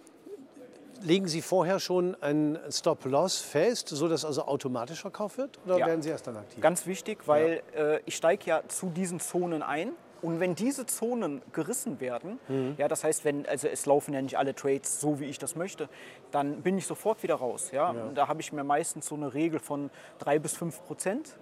legen 1.02 1.28
Sie 1.28 1.42
vorher 1.42 1.80
schon 1.80 2.14
einen 2.22 2.58
Stop-Loss 2.70 3.40
fest, 3.40 3.88
sodass 3.88 4.24
also 4.24 4.42
automatisch 4.42 5.00
verkauft 5.00 5.38
wird? 5.38 5.58
Oder 5.64 5.78
ja. 5.78 5.86
werden 5.86 6.02
Sie 6.02 6.10
erst 6.10 6.26
dann 6.26 6.36
aktiv? 6.36 6.60
Ganz 6.60 6.86
wichtig, 6.86 7.26
weil 7.26 7.62
ja. 7.74 7.94
äh, 7.94 8.00
ich 8.06 8.16
steige 8.16 8.44
ja 8.46 8.62
zu 8.68 8.90
diesen 8.90 9.20
Zonen 9.20 9.62
ein 9.62 9.92
und 10.22 10.40
wenn 10.40 10.54
diese 10.54 10.86
Zonen 10.86 11.42
gerissen 11.52 12.00
werden, 12.00 12.38
mhm. 12.48 12.74
ja, 12.78 12.88
das 12.88 13.04
heißt, 13.04 13.24
wenn, 13.24 13.46
also 13.46 13.68
es 13.68 13.86
laufen 13.86 14.14
ja 14.14 14.22
nicht 14.22 14.38
alle 14.38 14.54
Trades 14.54 15.00
so, 15.00 15.20
wie 15.20 15.26
ich 15.26 15.38
das 15.38 15.56
möchte, 15.56 15.88
dann 16.30 16.62
bin 16.62 16.78
ich 16.78 16.86
sofort 16.86 17.22
wieder 17.22 17.36
raus. 17.36 17.70
Ja? 17.72 17.92
ja. 17.92 18.08
Da 18.14 18.28
habe 18.28 18.40
ich 18.40 18.52
mir 18.52 18.64
meistens 18.64 19.06
so 19.06 19.14
eine 19.14 19.34
Regel 19.34 19.60
von 19.60 19.90
drei 20.18 20.38
bis 20.38 20.56
fünf 20.56 20.84
Prozent. 20.84 21.36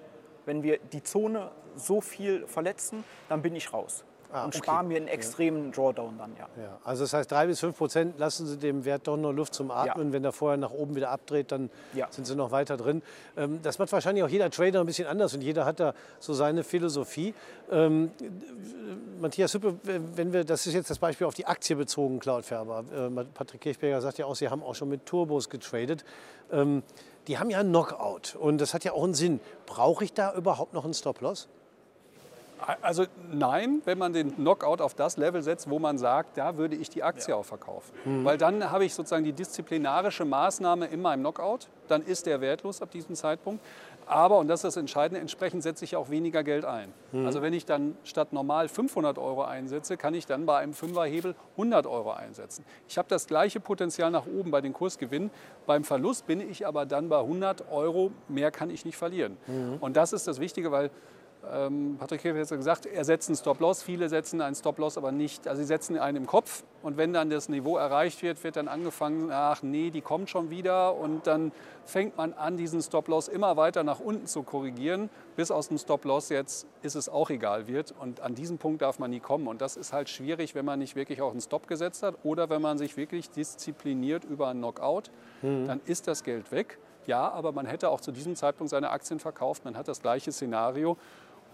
Wenn 0.47 0.63
wir 0.63 0.79
die 0.79 1.03
Zone 1.03 1.51
so 1.77 2.01
viel 2.01 2.47
verletzen, 2.47 3.05
dann 3.29 3.43
bin 3.43 3.55
ich 3.55 3.73
raus 3.73 4.05
ah, 4.33 4.45
und 4.45 4.49
okay. 4.49 4.59
sparen 4.59 4.89
mir 4.89 4.97
einen 4.97 5.09
extremen 5.09 5.73
Drawdown 5.73 6.19
dann, 6.19 6.33
ja. 6.39 6.49
ja. 6.63 6.79
Also 6.85 7.05
das 7.05 7.13
heißt, 7.13 7.31
drei 7.31 7.47
bis 7.47 7.61
fünf 7.61 7.77
Prozent 7.77 8.19
lassen 8.19 8.47
Sie 8.47 8.57
dem 8.57 8.85
Wert 8.85 9.07
doch 9.07 9.17
noch 9.17 9.33
Luft 9.33 9.55
zum 9.55 9.71
Atmen. 9.71 10.09
Ja. 10.09 10.13
Wenn 10.13 10.25
er 10.25 10.33
vorher 10.33 10.57
nach 10.57 10.71
oben 10.71 10.95
wieder 10.95 11.11
abdreht, 11.11 11.53
dann 11.53 11.71
ja. 11.95 12.09
sind 12.11 12.27
Sie 12.27 12.35
noch 12.35 12.51
weiter 12.51 12.77
drin. 12.77 13.03
Ähm, 13.37 13.61
das 13.63 13.79
macht 13.79 13.93
wahrscheinlich 13.93 14.25
auch 14.25 14.29
jeder 14.29 14.51
Trader 14.51 14.81
ein 14.81 14.87
bisschen 14.87 15.07
anders 15.07 15.35
und 15.35 15.43
jeder 15.43 15.65
hat 15.65 15.81
da 15.81 15.95
so 16.19 16.35
seine 16.35 16.65
Philosophie. 16.65 17.35
Ähm, 17.71 18.11
Matthias 19.21 19.55
Hüppe, 19.55 19.77
wenn 19.83 20.33
wir, 20.33 20.45
das 20.45 20.67
ist 20.67 20.75
jetzt 20.75 20.91
das 20.91 20.99
Beispiel 20.99 21.27
auf 21.27 21.35
die 21.35 21.47
Aktie 21.47 21.77
bezogen, 21.77 22.21
Cloudfärber. 22.21 22.85
Äh, 22.93 23.25
Patrick 23.35 23.61
Kirchberger 23.61 24.01
sagt 24.01 24.19
ja 24.19 24.27
auch, 24.27 24.37
Sie 24.37 24.49
haben 24.49 24.63
auch 24.63 24.75
schon 24.75 24.89
mit 24.89 25.07
Turbos 25.07 25.49
getradet. 25.51 26.05
Ähm, 26.53 26.83
die 27.27 27.39
haben 27.39 27.51
ja 27.51 27.59
einen 27.59 27.71
Knockout 27.71 28.37
und 28.37 28.59
das 28.59 28.73
hat 28.73 28.85
ja 28.85 28.93
auch 28.93 29.05
einen 29.05 29.15
Sinn. 29.15 29.41
Brauche 29.67 30.03
ich 30.05 30.15
da 30.15 30.35
überhaupt 30.35 30.73
noch 30.73 30.85
einen 30.85 30.95
Stop-Loss? 30.95 31.49
Also 32.83 33.05
nein, 33.31 33.83
wenn 33.85 33.99
man 33.99 34.13
den 34.13 34.35
Knockout 34.35 34.81
auf 34.81 34.95
das 34.95 35.17
Level 35.17 35.43
setzt, 35.43 35.71
wo 35.71 35.79
man 35.79 35.99
sagt, 35.99 36.37
da 36.37 36.57
würde 36.57 36.77
ich 36.77 36.91
die 36.91 37.03
Aktie 37.03 37.31
ja. 37.31 37.37
auch 37.37 37.45
verkaufen. 37.45 37.93
Mhm. 38.05 38.25
Weil 38.25 38.39
dann 38.39 38.71
habe 38.71 38.85
ich 38.85 38.95
sozusagen 38.95 39.25
die 39.25 39.33
disziplinarische 39.33 40.25
Maßnahme 40.25 40.87
in 40.87 41.03
meinem 41.03 41.21
Knockout, 41.21 41.69
dann 41.89 42.03
ist 42.03 42.27
der 42.27 42.41
wertlos 42.41 42.83
ab 42.83 42.91
diesem 42.91 43.15
Zeitpunkt. 43.15 43.63
Aber, 44.09 44.39
und 44.39 44.49
das 44.49 44.61
ist 44.61 44.65
das 44.65 44.77
Entscheidende, 44.79 45.21
entsprechend 45.21 45.63
setze 45.63 45.85
ich 45.85 45.95
auch 45.95 46.09
weniger 46.09 46.43
Geld 46.43 46.65
ein. 46.65 46.93
Mhm. 47.13 47.27
Also 47.27 47.43
wenn 47.43 47.53
ich 47.53 47.67
dann 47.67 47.97
statt 48.05 48.33
normal 48.33 48.69
500 48.69 49.19
Euro 49.19 49.45
einsetze, 49.45 49.99
kann 49.99 50.15
ich 50.15 50.25
dann 50.25 50.47
bei 50.47 50.59
einem 50.59 50.73
Fünferhebel 50.73 51.35
100 51.53 51.87
Euro 51.87 52.13
einsetzen. 52.13 52.65
Ich 52.89 52.97
habe 52.97 53.09
das 53.09 53.27
gleiche 53.27 53.61
Potenzial 53.61 54.11
nach 54.11 54.27
oben 54.27 54.51
bei 54.51 54.63
den 54.63 54.73
Kursgewinnen. 54.73 55.31
Beim 55.67 55.85
Verlust 55.85 56.27
bin 56.27 56.41
ich 56.41 56.67
aber 56.67 56.87
dann 56.87 57.11
bei 57.11 57.19
100 57.19 57.71
Euro, 57.71 58.11
mehr 58.29 58.51
kann 58.51 58.71
ich 58.71 58.87
nicht 58.87 58.97
verlieren. 58.97 59.37
Mhm. 59.47 59.77
Und 59.81 59.97
das 59.97 60.15
ist 60.15 60.27
das 60.27 60.41
Wichtige, 60.41 60.73
weil 60.73 60.91
Patrick 61.43 62.21
Käfer 62.21 62.41
hat 62.41 62.49
gesagt, 62.49 62.87
er 62.87 63.05
setzt 63.05 63.29
einen 63.29 63.37
Stop-Loss. 63.37 63.83
Viele 63.83 64.09
setzen 64.09 64.41
einen 64.41 64.55
Stop-Loss 64.55 64.99
aber 64.99 65.13
nicht. 65.13 65.47
Also 65.49 65.63
sie 65.63 65.67
setzen 65.67 65.99
einen 65.99 66.19
im 66.19 66.27
Kopf 66.27 66.65
und 66.83 66.97
wenn 66.97 67.13
dann 67.13 67.31
das 67.31 67.49
Niveau 67.49 67.77
erreicht 67.77 68.23
wird, 68.23 68.43
wird 68.45 68.57
dann 68.57 68.69
angefangen, 68.69 69.31
ach 69.31 69.63
nee, 69.63 69.91
die 69.91 70.01
kommt 70.01 70.31
schon 70.31 70.51
wieder 70.51 70.95
und 70.95 71.27
dann 71.27 71.53
fängt 71.85 72.17
man 72.17 72.35
an, 72.35 72.57
diesen 72.57 72.83
Stop-Loss 72.83 73.29
immer 73.29 73.57
weiter 73.57 73.83
nach 73.83 74.01
unten 74.01 74.27
zu 74.27 74.43
korrigieren, 74.43 75.09
bis 75.37 75.51
aus 75.51 75.69
dem 75.69 75.79
Stop-Loss 75.79 76.29
jetzt 76.29 76.67
ist 76.83 76.97
es 76.97 77.09
auch 77.09 77.31
egal 77.31 77.67
wird. 77.67 77.95
Und 77.99 78.21
an 78.21 78.35
diesen 78.35 78.59
Punkt 78.59 78.83
darf 78.83 78.99
man 78.99 79.11
nie 79.11 79.21
kommen. 79.21 79.49
Und 79.49 79.61
das 79.61 79.77
ist 79.77 79.93
halt 79.93 80.09
schwierig, 80.09 80.55
wenn 80.55 80.65
man 80.65 80.79
nicht 80.79 80.97
wirklich 80.97 81.23
auch 81.23 81.31
einen 81.31 81.41
Stop 81.41 81.67
gesetzt 81.67 82.03
hat 82.03 82.17
oder 82.25 82.51
wenn 82.51 82.61
man 82.61 82.79
sich 82.79 82.97
wirklich 82.97 83.31
diszipliniert 83.31 84.25
über 84.25 84.49
einen 84.49 84.61
Knockout, 84.61 85.11
mhm. 85.43 85.67
dann 85.67 85.81
ist 85.87 86.09
das 86.09 86.25
Geld 86.25 86.53
weg. 86.53 86.79
Ja, 87.07 87.31
aber 87.31 87.53
man 87.53 87.65
hätte 87.65 87.89
auch 87.89 88.03
zu 88.03 88.13
diesem 88.13 88.37
Zeitpunkt 88.37 88.71
seine 88.71 88.91
Aktien 88.91 89.19
verkauft. 89.19 89.65
Man 89.65 89.79
hat 89.79 89.89
das 89.89 90.03
gleiche 90.03 90.31
Szenario. 90.31 90.99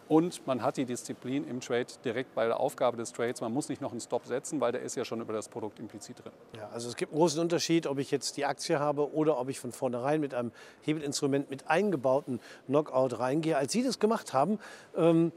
Und 0.08 0.46
man 0.46 0.62
hat 0.62 0.76
die 0.76 0.84
Disziplin 0.84 1.46
im 1.48 1.60
Trade 1.60 1.86
direkt 2.04 2.34
bei 2.34 2.46
der 2.46 2.60
Aufgabe 2.60 2.96
des 2.96 3.12
Trades. 3.12 3.40
Man 3.40 3.52
muss 3.52 3.68
nicht 3.68 3.80
noch 3.80 3.90
einen 3.90 4.00
Stop 4.00 4.26
setzen, 4.26 4.60
weil 4.60 4.72
der 4.72 4.82
ist 4.82 4.96
ja 4.96 5.04
schon 5.04 5.20
über 5.20 5.32
das 5.32 5.48
Produkt 5.48 5.78
implizit 5.78 6.22
drin. 6.22 6.32
Ja, 6.56 6.68
also 6.72 6.88
es 6.88 6.96
gibt 6.96 7.12
einen 7.12 7.18
großen 7.18 7.40
Unterschied, 7.40 7.86
ob 7.86 7.98
ich 7.98 8.10
jetzt 8.10 8.36
die 8.36 8.44
Aktie 8.44 8.78
habe 8.78 9.14
oder 9.14 9.38
ob 9.38 9.48
ich 9.48 9.58
von 9.58 9.72
vornherein 9.72 10.20
mit 10.20 10.34
einem 10.34 10.52
Hebelinstrument 10.82 11.48
mit 11.48 11.68
eingebauten 11.68 12.40
Knockout 12.66 13.18
reingehe. 13.18 13.56
Als 13.56 13.72
Sie 13.72 13.82
das 13.82 13.98
gemacht 13.98 14.32
haben, 14.32 14.58
ähm, 14.96 15.32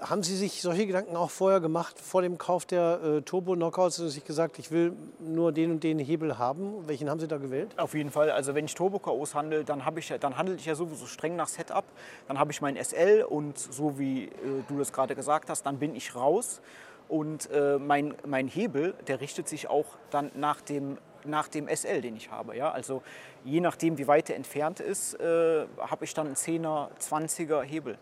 haben 0.00 0.22
Sie 0.22 0.36
sich 0.36 0.62
solche 0.62 0.86
Gedanken 0.86 1.16
auch 1.16 1.30
vorher 1.30 1.60
gemacht, 1.60 1.98
vor 1.98 2.22
dem 2.22 2.38
Kauf 2.38 2.66
der 2.66 3.00
äh, 3.02 3.22
Turbo-Knockouts, 3.22 3.96
dass 3.96 4.06
Sie 4.06 4.10
sich 4.12 4.24
gesagt, 4.24 4.58
ich 4.58 4.70
will 4.70 4.92
nur 5.18 5.52
den 5.52 5.72
und 5.72 5.84
den 5.84 5.98
Hebel 5.98 6.38
haben? 6.38 6.86
Welchen 6.86 7.08
haben 7.08 7.20
Sie 7.20 7.28
da 7.28 7.38
gewählt? 7.38 7.78
Auf 7.78 7.94
jeden 7.94 8.10
Fall. 8.10 8.30
Also 8.30 8.54
wenn 8.54 8.64
ich 8.64 8.74
Turbo-KOs 8.74 9.34
handle, 9.34 9.64
dann, 9.64 9.82
ich, 9.96 10.12
dann 10.20 10.36
handle 10.36 10.54
ich 10.56 10.66
ja 10.66 10.74
sowieso 10.74 11.06
streng 11.06 11.36
nach 11.36 11.48
Setup. 11.48 11.84
Dann 12.28 12.38
habe 12.38 12.52
ich 12.52 12.60
mein 12.60 12.76
SL 12.76 13.24
und 13.28 13.58
so 13.58 13.98
wie 13.98 14.24
äh, 14.24 14.30
du 14.68 14.78
das 14.78 14.92
gerade 14.92 15.14
gesagt 15.14 15.50
hast, 15.50 15.64
dann 15.64 15.78
bin 15.78 15.94
ich 15.94 16.14
raus. 16.14 16.60
Und 17.08 17.50
äh, 17.50 17.78
mein, 17.78 18.14
mein 18.26 18.48
Hebel, 18.48 18.94
der 19.06 19.20
richtet 19.20 19.48
sich 19.48 19.68
auch 19.68 19.86
dann 20.10 20.30
nach 20.34 20.60
dem, 20.60 20.98
nach 21.24 21.48
dem 21.48 21.68
SL, 21.68 22.00
den 22.00 22.16
ich 22.16 22.30
habe. 22.30 22.56
Ja? 22.56 22.72
Also 22.72 23.02
je 23.44 23.60
nachdem, 23.60 23.96
wie 23.98 24.06
weit 24.08 24.30
er 24.30 24.36
entfernt 24.36 24.80
ist, 24.80 25.14
äh, 25.14 25.66
habe 25.78 26.04
ich 26.04 26.14
dann 26.14 26.26
einen 26.26 26.36
10er, 26.36 26.88
20er 27.00 27.62
Hebel. 27.62 27.96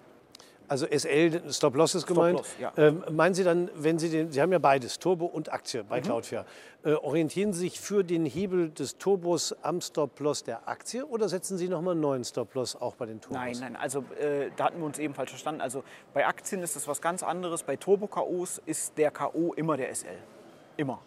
Also 0.68 0.86
SL, 0.86 1.52
Stop-Loss 1.52 1.94
ist 1.94 2.06
gemeint. 2.06 2.40
Stop-Loss, 2.40 2.76
ja. 2.76 2.88
ähm, 2.88 3.04
meinen 3.10 3.34
Sie 3.34 3.44
dann, 3.44 3.70
wenn 3.74 3.98
Sie 3.98 4.08
den, 4.08 4.32
Sie 4.32 4.40
haben 4.40 4.52
ja 4.52 4.58
beides, 4.58 4.98
Turbo 4.98 5.26
und 5.26 5.52
Aktie 5.52 5.84
bei 5.84 6.00
Cloudflare, 6.00 6.46
äh, 6.84 6.92
orientieren 6.92 7.52
Sie 7.52 7.60
sich 7.60 7.80
für 7.80 8.04
den 8.04 8.24
Hebel 8.26 8.70
des 8.70 8.98
Turbos 8.98 9.54
am 9.62 9.80
Stop-Loss 9.80 10.44
der 10.44 10.68
Aktie 10.68 11.06
oder 11.06 11.28
setzen 11.28 11.58
Sie 11.58 11.68
nochmal 11.68 11.92
einen 11.92 12.00
neuen 12.00 12.24
Stop-Loss 12.24 12.76
auch 12.76 12.96
bei 12.96 13.06
den 13.06 13.20
Turbos? 13.20 13.38
Nein, 13.38 13.56
nein, 13.60 13.76
also 13.76 14.04
äh, 14.20 14.50
da 14.56 14.64
hatten 14.66 14.78
wir 14.78 14.86
uns 14.86 14.98
eben 14.98 15.14
falsch 15.14 15.30
verstanden. 15.30 15.60
Also 15.60 15.84
bei 16.12 16.26
Aktien 16.26 16.62
ist 16.62 16.76
das 16.76 16.88
was 16.88 17.00
ganz 17.00 17.22
anderes. 17.22 17.62
Bei 17.62 17.76
Turbo-KOs 17.76 18.62
ist 18.66 18.96
der 18.96 19.10
KO 19.10 19.52
immer 19.54 19.76
der 19.76 19.94
SL. 19.94 20.18
Immer. 20.76 21.00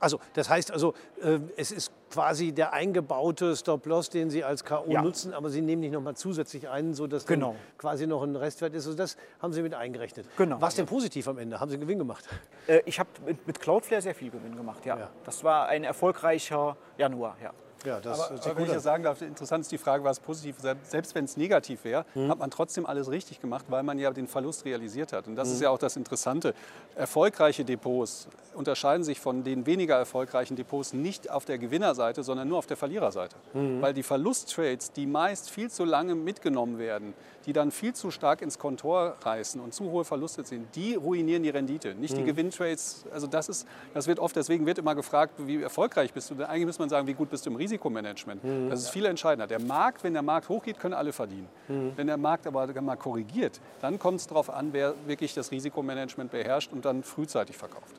Also 0.00 0.18
das 0.34 0.48
heißt 0.50 0.72
also, 0.72 0.94
äh, 1.22 1.38
es 1.56 1.70
ist 1.70 1.92
quasi 2.10 2.52
der 2.52 2.72
eingebaute 2.72 3.54
Stop-Loss, 3.54 4.10
den 4.10 4.30
Sie 4.30 4.42
als 4.42 4.64
K.O. 4.64 4.90
Ja. 4.90 5.02
nutzen, 5.02 5.32
aber 5.32 5.48
Sie 5.50 5.60
nehmen 5.60 5.80
nicht 5.80 5.92
nochmal 5.92 6.16
zusätzlich 6.16 6.68
ein, 6.68 6.94
sodass 6.94 7.24
dann 7.24 7.34
Genau. 7.38 7.56
quasi 7.78 8.06
noch 8.06 8.22
ein 8.22 8.34
Restwert 8.34 8.74
ist. 8.74 8.86
Also 8.86 8.96
das 8.96 9.16
haben 9.40 9.52
Sie 9.52 9.62
mit 9.62 9.74
eingerechnet. 9.74 10.26
Genau. 10.36 10.60
Was 10.60 10.74
denn 10.74 10.86
positiv 10.86 11.28
am 11.28 11.38
Ende? 11.38 11.60
Haben 11.60 11.68
Sie 11.68 11.74
einen 11.74 11.82
Gewinn 11.82 11.98
gemacht? 11.98 12.24
Äh, 12.66 12.80
ich 12.86 12.98
habe 12.98 13.08
mit, 13.24 13.46
mit 13.46 13.60
Cloudflare 13.60 14.02
sehr 14.02 14.14
viel 14.14 14.30
Gewinn 14.30 14.56
gemacht, 14.56 14.84
ja. 14.86 14.98
Ja. 14.98 15.10
Das 15.24 15.44
war 15.44 15.68
ein 15.68 15.84
erfolgreicher 15.84 16.76
Januar, 16.98 17.36
ja. 17.42 17.52
Ja, 17.84 18.00
das 18.00 18.20
Aber, 18.20 18.34
aber 18.34 18.56
wenn 18.56 18.64
ich 18.64 18.72
das 18.72 18.82
sagen 18.82 19.04
darf, 19.04 19.22
interessant 19.22 19.62
ist 19.62 19.72
die 19.72 19.78
Frage, 19.78 20.04
was 20.04 20.20
positiv 20.20 20.56
ist. 20.58 20.90
Selbst 20.90 21.14
wenn 21.14 21.24
es 21.24 21.36
negativ 21.36 21.84
wäre, 21.84 22.04
hat 22.28 22.38
man 22.38 22.50
trotzdem 22.50 22.86
alles 22.86 23.10
richtig 23.10 23.40
gemacht, 23.40 23.66
weil 23.68 23.82
man 23.82 23.98
ja 23.98 24.10
den 24.10 24.26
Verlust 24.26 24.64
realisiert 24.64 25.12
hat. 25.12 25.26
Und 25.26 25.36
das 25.36 25.50
ist 25.50 25.60
ja 25.60 25.70
auch 25.70 25.78
das 25.78 25.96
Interessante. 25.96 26.54
Erfolgreiche 26.94 27.64
Depots 27.64 28.28
unterscheiden 28.54 29.04
sich 29.04 29.20
von 29.20 29.44
den 29.44 29.66
weniger 29.66 29.96
erfolgreichen 29.96 30.56
Depots 30.56 30.92
nicht 30.92 31.30
auf 31.30 31.44
der 31.44 31.58
Gewinnerseite, 31.58 32.22
sondern 32.22 32.48
nur 32.48 32.58
auf 32.58 32.66
der 32.66 32.76
Verliererseite. 32.76 33.36
Weil 33.52 33.94
die 33.94 34.02
Verlusttrades, 34.02 34.92
die 34.92 35.06
meist 35.06 35.50
viel 35.50 35.70
zu 35.70 35.84
lange 35.84 36.14
mitgenommen 36.14 36.78
werden, 36.78 37.14
die 37.46 37.52
dann 37.52 37.70
viel 37.70 37.94
zu 37.94 38.10
stark 38.10 38.42
ins 38.42 38.58
Kontor 38.58 39.16
reißen 39.22 39.60
und 39.60 39.74
zu 39.74 39.90
hohe 39.90 40.04
Verluste 40.04 40.44
ziehen, 40.44 40.68
die 40.74 40.94
ruinieren 40.94 41.42
die 41.42 41.50
Rendite, 41.50 41.94
nicht 41.94 42.16
die 42.16 42.24
Gewinntrades. 42.24 43.04
Also 43.12 43.26
das 43.26 43.48
ist, 43.48 43.66
das 43.94 44.06
wird 44.06 44.18
oft, 44.18 44.36
deswegen 44.36 44.66
wird 44.66 44.78
immer 44.78 44.94
gefragt, 44.94 45.34
wie 45.38 45.62
erfolgreich 45.62 46.12
bist 46.12 46.30
du. 46.30 46.34
denn? 46.34 46.46
Eigentlich 46.46 46.66
muss 46.66 46.78
man 46.78 46.88
sagen, 46.88 47.06
wie 47.06 47.14
gut 47.14 47.30
bist 47.30 47.46
du 47.46 47.50
im 47.50 47.56
Risikomanagement. 47.56 48.42
Das 48.70 48.80
ist 48.80 48.90
viel 48.90 49.04
entscheidender. 49.06 49.46
Der 49.46 49.60
Markt, 49.60 50.04
wenn 50.04 50.12
der 50.12 50.22
Markt 50.22 50.48
hochgeht, 50.48 50.78
können 50.78 50.94
alle 50.94 51.12
verdienen. 51.12 51.48
Wenn 51.96 52.06
der 52.06 52.16
Markt 52.16 52.46
aber 52.46 52.66
mal 52.80 52.96
korrigiert, 52.96 53.60
dann 53.80 53.98
kommt 53.98 54.20
es 54.20 54.26
darauf 54.26 54.50
an, 54.50 54.72
wer 54.72 54.94
wirklich 55.06 55.34
das 55.34 55.50
Risikomanagement 55.50 56.30
beherrscht 56.30 56.72
und 56.72 56.84
dann 56.84 57.02
frühzeitig 57.02 57.56
verkauft. 57.56 57.94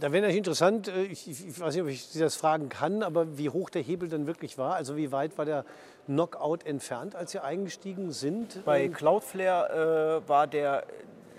Da 0.00 0.10
wäre 0.12 0.22
natürlich 0.22 0.38
interessant, 0.38 0.88
äh, 0.88 1.02
ich, 1.04 1.28
ich 1.28 1.60
weiß 1.60 1.74
nicht, 1.74 1.82
ob 1.82 1.88
ich 1.88 2.04
Sie 2.06 2.18
das 2.18 2.36
fragen 2.36 2.68
kann, 2.68 3.02
aber 3.02 3.38
wie 3.38 3.48
hoch 3.50 3.70
der 3.70 3.82
Hebel 3.82 4.08
dann 4.08 4.26
wirklich 4.26 4.58
war. 4.58 4.74
Also 4.74 4.96
wie 4.96 5.12
weit 5.12 5.38
war 5.38 5.44
der 5.44 5.64
Knockout 6.06 6.66
entfernt, 6.66 7.14
als 7.14 7.30
Sie 7.30 7.38
eingestiegen 7.38 8.10
sind? 8.12 8.64
Bei 8.64 8.84
Ähm, 8.84 8.92
Cloudflare 8.92 10.22
äh, 10.24 10.28
war 10.28 10.46
der 10.46 10.84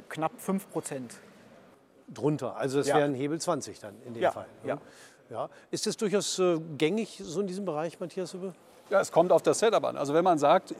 knapp 0.09 0.31
5 0.39 0.69
Prozent. 0.71 1.15
drunter. 2.07 2.55
Also 2.55 2.79
es 2.79 2.88
Ja. 2.88 2.97
wären 2.97 3.15
Hebel 3.15 3.41
20 3.41 3.79
dann 3.79 3.95
in 4.05 4.13
dem 4.13 4.21
Ja, 4.21 4.29
Fall. 4.31 4.45
ne? 4.63 4.69
ja. 4.69 4.77
Ja. 5.31 5.50
Ist 5.71 5.88
das 5.88 5.97
durchaus 5.97 6.38
äh, 6.38 6.59
gängig 6.77 7.19
so 7.24 7.41
in 7.41 7.47
diesem 7.47 7.65
Bereich, 7.65 8.00
Matthias 8.00 8.31
Hübbe? 8.35 8.53
Ja, 8.91 9.01
es 9.01 9.12
kommt 9.12 9.31
auf 9.31 9.41
das 9.41 9.57
Setup 9.57 9.83
an. 9.83 9.97
Also 9.97 10.13
wenn 10.13 10.24
man 10.24 10.38
sagt, 10.38 10.75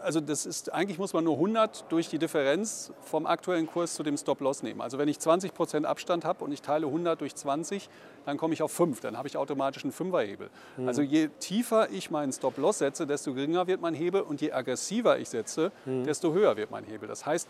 also 0.00 0.20
das 0.20 0.46
ist, 0.46 0.72
eigentlich 0.72 0.98
muss 0.98 1.12
man 1.12 1.24
nur 1.24 1.34
100 1.34 1.90
durch 1.90 2.08
die 2.08 2.18
Differenz 2.18 2.92
vom 3.02 3.26
aktuellen 3.26 3.66
Kurs 3.66 3.94
zu 3.94 4.02
dem 4.02 4.16
Stop-Loss 4.16 4.62
nehmen. 4.62 4.80
Also 4.80 4.98
wenn 4.98 5.08
ich 5.08 5.18
20 5.18 5.54
Prozent 5.54 5.86
Abstand 5.86 6.24
habe 6.24 6.44
und 6.44 6.52
ich 6.52 6.62
teile 6.62 6.86
100 6.86 7.20
durch 7.20 7.34
20, 7.34 7.88
dann 8.24 8.36
komme 8.36 8.54
ich 8.54 8.62
auf 8.62 8.72
5. 8.72 9.00
Dann 9.00 9.16
habe 9.16 9.28
ich 9.28 9.36
automatisch 9.36 9.84
einen 9.84 9.92
Fünferhebel. 9.92 10.50
Also 10.86 11.02
je 11.02 11.28
tiefer 11.38 11.90
ich 11.90 12.10
meinen 12.10 12.32
Stop-Loss 12.32 12.78
setze, 12.78 13.06
desto 13.06 13.34
geringer 13.34 13.66
wird 13.66 13.80
mein 13.80 13.94
Hebel 13.94 14.22
und 14.22 14.40
je 14.40 14.52
aggressiver 14.52 15.18
ich 15.18 15.28
setze, 15.28 15.72
desto 15.86 16.32
höher 16.32 16.56
wird 16.56 16.70
mein 16.70 16.84
Hebel. 16.84 17.08
Das 17.08 17.26
heißt, 17.26 17.48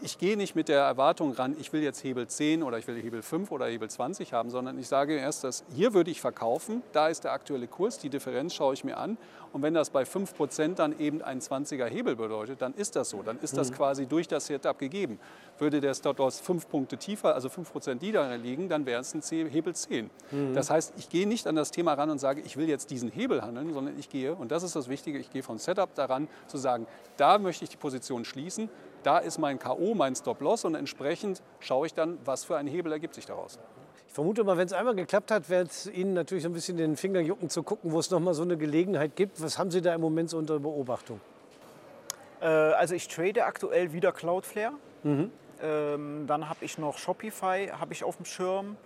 ich 0.00 0.18
gehe 0.18 0.36
nicht 0.36 0.54
mit 0.54 0.68
der 0.68 0.80
Erwartung 0.82 1.32
ran, 1.32 1.56
ich 1.58 1.72
will 1.72 1.82
jetzt 1.82 2.04
Hebel 2.04 2.26
10 2.26 2.62
oder 2.62 2.78
ich 2.78 2.86
will 2.86 3.00
Hebel 3.00 3.22
5 3.22 3.50
oder 3.50 3.66
Hebel 3.66 3.90
20 3.90 4.32
haben, 4.32 4.50
sondern 4.50 4.78
ich 4.78 4.86
sage 4.88 5.16
erst, 5.16 5.44
dass 5.44 5.64
hier 5.74 5.92
würde 5.94 6.10
ich 6.10 6.20
verkaufen, 6.20 6.82
da 6.92 7.08
ist 7.08 7.24
der 7.24 7.32
aktuelle 7.32 7.66
Kurs, 7.66 7.98
die 7.98 8.08
Differenz 8.08 8.54
schaue 8.54 8.74
ich 8.74 8.84
mir 8.84 8.96
an 8.96 9.18
und 9.52 9.62
wenn 9.62 9.74
das 9.74 9.90
bei 9.90 10.02
5% 10.04 10.74
dann 10.74 10.98
eben 10.98 11.22
ein 11.22 11.40
20er 11.40 11.86
Hebel 11.86 12.16
bedeutet, 12.16 12.60
dann 12.62 12.74
ist 12.74 12.96
das 12.96 13.10
so, 13.10 13.22
dann 13.22 13.38
ist 13.40 13.56
das 13.56 13.72
quasi 13.72 14.06
durch 14.06 14.28
das 14.28 14.46
Setup 14.46 14.78
gegeben. 14.78 15.18
Würde 15.58 15.80
der 15.80 15.94
Stop-Loss 15.94 16.40
5 16.40 16.68
Punkte 16.68 16.96
tiefer, 16.96 17.34
also 17.34 17.48
5% 17.48 17.94
niedriger 18.00 18.36
liegen, 18.36 18.68
dann 18.68 18.86
wäre 18.86 19.00
es 19.00 19.14
ein 19.14 19.22
C- 19.22 19.48
Hebel 19.48 19.74
10. 19.74 20.10
Das 20.54 20.70
heißt, 20.70 20.92
ich 20.96 21.08
gehe 21.08 21.26
nicht 21.26 21.46
an 21.46 21.56
das 21.56 21.70
Thema 21.70 21.94
ran 21.94 22.10
und 22.10 22.18
sage, 22.18 22.40
ich 22.42 22.56
will 22.56 22.68
jetzt 22.68 22.90
diesen 22.90 23.10
Hebel 23.10 23.42
handeln, 23.42 23.72
sondern 23.72 23.98
ich 23.98 24.08
gehe, 24.08 24.34
und 24.34 24.50
das 24.52 24.62
ist 24.62 24.76
das 24.76 24.88
Wichtige, 24.88 25.18
ich 25.18 25.30
gehe 25.30 25.42
von 25.42 25.58
Setup 25.58 25.94
daran 25.94 26.28
zu 26.46 26.58
sagen, 26.58 26.86
da 27.16 27.38
möchte 27.38 27.64
ich 27.64 27.70
die 27.70 27.76
Position 27.76 28.24
schließen, 28.24 28.68
da 29.02 29.18
ist 29.18 29.38
mein 29.38 29.58
K.O., 29.58 29.94
mein 29.94 30.14
Stop-Loss 30.14 30.64
und 30.64 30.74
entsprechend 30.74 31.42
schaue 31.60 31.86
ich 31.86 31.94
dann, 31.94 32.18
was 32.24 32.44
für 32.44 32.56
ein 32.56 32.66
Hebel 32.66 32.92
ergibt 32.92 33.14
sich 33.14 33.26
daraus. 33.26 33.58
Ich 34.18 34.20
vermute 34.20 34.42
mal, 34.42 34.56
wenn 34.56 34.66
es 34.66 34.72
einmal 34.72 34.96
geklappt 34.96 35.30
hat, 35.30 35.48
wird 35.48 35.70
es 35.70 35.86
Ihnen 35.86 36.12
natürlich 36.12 36.42
so 36.42 36.50
ein 36.50 36.52
bisschen 36.52 36.76
den 36.76 36.96
Finger 36.96 37.20
jucken 37.20 37.48
zu 37.50 37.62
gucken, 37.62 37.92
wo 37.92 38.00
es 38.00 38.10
noch 38.10 38.18
mal 38.18 38.34
so 38.34 38.42
eine 38.42 38.56
Gelegenheit 38.56 39.14
gibt. 39.14 39.40
Was 39.40 39.60
haben 39.60 39.70
Sie 39.70 39.80
da 39.80 39.94
im 39.94 40.00
Moment 40.00 40.28
so 40.28 40.38
unter 40.38 40.58
Beobachtung? 40.58 41.20
Äh, 42.40 42.46
also 42.46 42.96
ich 42.96 43.06
trade 43.06 43.44
aktuell 43.44 43.92
wieder 43.92 44.10
Cloudflare. 44.10 44.72
Ähm, 45.62 46.24
dann 46.26 46.48
habe 46.48 46.64
ich 46.64 46.78
noch 46.78 46.98
Shopify 46.98 47.68
habe 47.68 47.92
ich 47.92 48.02
auf 48.02 48.16
dem 48.16 48.24
Schirm 48.24 48.76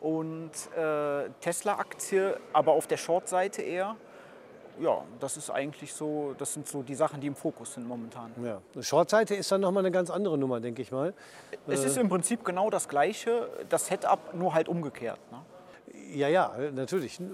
und 0.00 0.50
äh, 0.76 1.30
Tesla-Aktie, 1.40 2.36
aber 2.52 2.72
auf 2.72 2.88
der 2.88 2.96
Short-Seite 2.96 3.62
eher. 3.62 3.94
Ja, 4.82 5.02
das 5.20 5.36
ist 5.36 5.48
eigentlich 5.50 5.92
so, 5.94 6.34
das 6.38 6.54
sind 6.54 6.66
so 6.66 6.82
die 6.82 6.94
Sachen, 6.96 7.20
die 7.20 7.28
im 7.28 7.36
Fokus 7.36 7.74
sind 7.74 7.86
momentan. 7.86 8.32
Ja. 8.42 8.60
Eine 8.74 8.82
Shortseite 8.82 9.34
ist 9.36 9.52
dann 9.52 9.60
noch 9.60 9.70
mal 9.70 9.80
eine 9.80 9.92
ganz 9.92 10.10
andere 10.10 10.36
Nummer, 10.36 10.58
denke 10.60 10.82
ich 10.82 10.90
mal. 10.90 11.14
Es 11.68 11.84
ist 11.84 11.96
im 11.96 12.08
Prinzip 12.08 12.44
genau 12.44 12.68
das 12.68 12.88
gleiche, 12.88 13.48
das 13.68 13.86
Setup 13.86 14.34
nur 14.34 14.54
halt 14.54 14.68
umgekehrt. 14.68 15.20
Ne? 15.30 15.38
Ja, 16.14 16.28
ja, 16.28 16.52
natürlich. 16.74 17.20
Äh, 17.20 17.24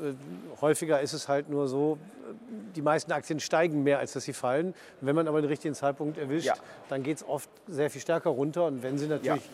Häufiger 0.61 1.00
ist 1.00 1.12
es 1.12 1.26
halt 1.28 1.49
nur 1.49 1.69
so, 1.69 1.99
äh, 2.31 2.35
die 2.76 2.83
meisten 2.83 3.11
Aktien 3.12 3.40
steigen 3.40 3.83
mehr, 3.83 3.99
als 3.99 4.12
dass 4.12 4.25
sie 4.25 4.33
fallen. 4.33 4.75
Wenn 5.00 5.17
man 5.17 5.26
aber 5.26 5.40
den 5.40 5.49
richtigen 5.49 5.75
Zeitpunkt 5.75 6.19
erwischt, 6.19 6.47
Ja. 6.47 6.55
dann 6.88 7.02
geht 7.02 7.17
es 7.17 7.26
oft 7.26 7.49
sehr 7.67 7.88
viel 7.90 8.00
stärker 8.00 8.31
runter. 8.31 8.67
Und 8.67 8.83
wenn 8.83 8.99
Sie 8.99 9.07
natürlich 9.09 9.43
äh, 9.47 9.49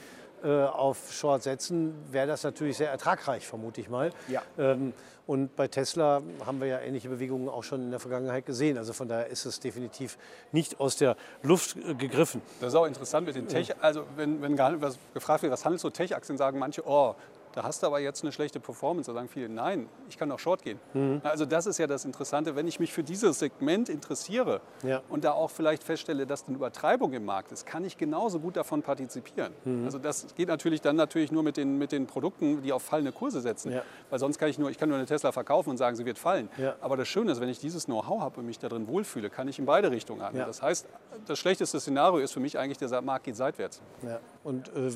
auf 0.48 1.12
Short 1.12 1.42
setzen, 1.42 1.94
wäre 2.10 2.26
das 2.26 2.42
natürlich 2.42 2.76
sehr 2.76 2.90
ertragreich, 2.90 3.46
vermute 3.46 3.80
ich 3.80 3.88
mal. 3.88 4.10
Ja. 4.28 4.42
Ähm, 4.58 4.92
und 5.26 5.56
bei 5.56 5.68
Tesla 5.68 6.22
haben 6.44 6.60
wir 6.60 6.66
ja 6.66 6.80
ähnliche 6.80 7.08
Bewegungen 7.08 7.48
auch 7.48 7.64
schon 7.64 7.80
in 7.80 7.90
der 7.90 8.00
Vergangenheit 8.00 8.44
gesehen. 8.44 8.76
Also 8.76 8.92
von 8.92 9.08
daher 9.08 9.28
ist 9.28 9.46
es 9.46 9.58
definitiv 9.58 10.18
nicht 10.52 10.80
aus 10.80 10.96
der 10.96 11.16
Luft 11.42 11.76
äh, 11.76 11.94
gegriffen. 11.94 12.42
Das 12.60 12.72
ist 12.72 12.74
auch 12.74 12.84
interessant 12.84 13.26
mit 13.26 13.36
den 13.36 13.48
Tech, 13.48 13.74
also 13.80 14.04
wenn, 14.16 14.42
wenn 14.42 14.58
was 14.58 14.98
gefragt 15.14 15.42
wird, 15.42 15.52
was 15.52 15.64
handelst 15.64 15.84
du 15.84 15.90
Tech-Aktien, 15.90 16.36
sagen 16.36 16.58
manche, 16.58 16.86
oh, 16.86 17.14
da 17.54 17.62
hast 17.62 17.82
du 17.82 17.86
aber 17.86 18.00
jetzt 18.00 18.22
eine 18.22 18.32
schlechte 18.32 18.58
Performance. 18.58 19.08
Da 19.10 19.14
sagen 19.14 19.28
viele, 19.28 19.48
nein, 19.48 19.88
ich 20.08 20.18
kann 20.18 20.30
auch 20.32 20.38
Short 20.40 20.62
gehen. 20.62 20.80
Also 21.22 21.46
das 21.46 21.66
ist 21.66 21.78
ja 21.78 21.86
das 21.86 22.04
Interessante, 22.04 22.56
wenn 22.56 22.66
ich 22.66 22.80
mich 22.80 22.92
für 22.92 23.04
dieses 23.04 23.38
Segment 23.38 23.88
interessiere 23.88 24.60
Ja. 24.82 25.02
und 25.08 25.24
da 25.24 25.32
auch 25.32 25.50
vielleicht 25.50 25.84
feststelle, 25.84 26.26
dass 26.26 26.46
eine 26.46 26.56
Übertreibung 26.56 27.12
im 27.12 27.24
Markt 27.24 27.52
ist, 27.52 27.64
kann 27.64 27.84
ich 27.84 27.96
genauso 27.96 28.40
gut 28.40 28.56
davon 28.56 28.82
partizipieren. 28.82 29.52
Also 29.84 29.98
das 29.98 30.34
geht 30.34 30.48
natürlich 30.48 30.80
dann 30.80 30.96
natürlich 30.96 31.30
nur 31.30 31.42
mit 31.44 31.56
den, 31.56 31.78
mit 31.78 31.92
den 31.92 32.06
Produkten, 32.06 32.62
die 32.62 32.72
auf 32.72 32.82
fallende 32.82 33.12
Kurse 33.12 33.40
setzen. 33.40 33.70
Ja. 33.72 33.82
Weil 34.10 34.18
sonst 34.18 34.38
kann 34.38 34.48
ich 34.48 34.58
nur, 34.58 34.70
ich 34.70 34.78
kann 34.78 34.88
nur 34.88 34.98
eine 34.98 35.06
Tesla 35.06 35.30
verkaufen 35.30 35.70
und 35.70 35.76
sagen, 35.76 35.94
sie 35.96 36.04
wird 36.04 36.18
fallen. 36.18 36.48
Ja. 36.56 36.74
Aber 36.80 36.96
das 36.96 37.06
Schöne 37.06 37.30
ist, 37.32 37.40
wenn 37.40 37.48
ich 37.48 37.60
dieses 37.60 37.84
Know-how 37.86 38.20
habe 38.20 38.40
und 38.40 38.46
mich 38.46 38.58
darin 38.58 38.88
wohlfühle, 38.88 39.30
kann 39.30 39.46
ich 39.46 39.58
in 39.60 39.64
beide 39.66 39.90
Richtungen 39.92 40.22
handeln. 40.22 40.46
Das 40.46 40.60
heißt, 40.60 40.86
das 41.26 41.38
schlechteste 41.38 41.78
Szenario 41.78 42.18
ist 42.18 42.32
für 42.32 42.40
mich 42.40 42.58
eigentlich, 42.58 42.78
der 42.78 43.00
Markt 43.00 43.24
geht 43.26 43.36
seitwärts. 43.36 43.80
Und, 44.42 44.68
äh, 44.74 44.90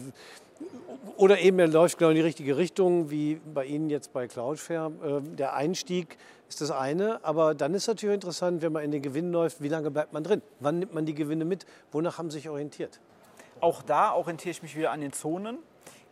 oder 1.16 1.40
eben 1.40 1.58
er 1.58 1.66
läuft 1.66 1.98
genau 1.98 2.10
in 2.10 2.16
die 2.16 2.22
richtige 2.22 2.56
Richtung, 2.56 3.10
wie 3.10 3.40
bei 3.52 3.64
Ihnen 3.64 3.90
jetzt 3.90 4.12
bei 4.12 4.28
Cloudflare. 4.28 4.92
Ähm, 5.04 5.36
der 5.36 5.54
Einstieg 5.54 6.16
ist 6.48 6.60
das 6.60 6.70
eine, 6.70 7.24
aber 7.24 7.54
dann 7.54 7.74
ist 7.74 7.88
natürlich 7.88 8.14
interessant, 8.14 8.62
wenn 8.62 8.72
man 8.72 8.84
in 8.84 8.92
den 8.92 9.02
Gewinn 9.02 9.32
läuft, 9.32 9.60
wie 9.60 9.68
lange 9.68 9.90
bleibt 9.90 10.12
man 10.12 10.22
drin? 10.22 10.42
Wann 10.60 10.78
nimmt 10.78 10.94
man 10.94 11.06
die 11.06 11.14
Gewinne 11.14 11.44
mit? 11.44 11.66
Wonach 11.90 12.18
haben 12.18 12.30
Sie 12.30 12.38
sich 12.38 12.48
orientiert? 12.48 13.00
Auch 13.60 13.82
da 13.82 14.12
orientiere 14.14 14.52
ich 14.52 14.62
mich 14.62 14.76
wieder 14.76 14.92
an 14.92 15.00
den 15.00 15.12
Zonen. 15.12 15.58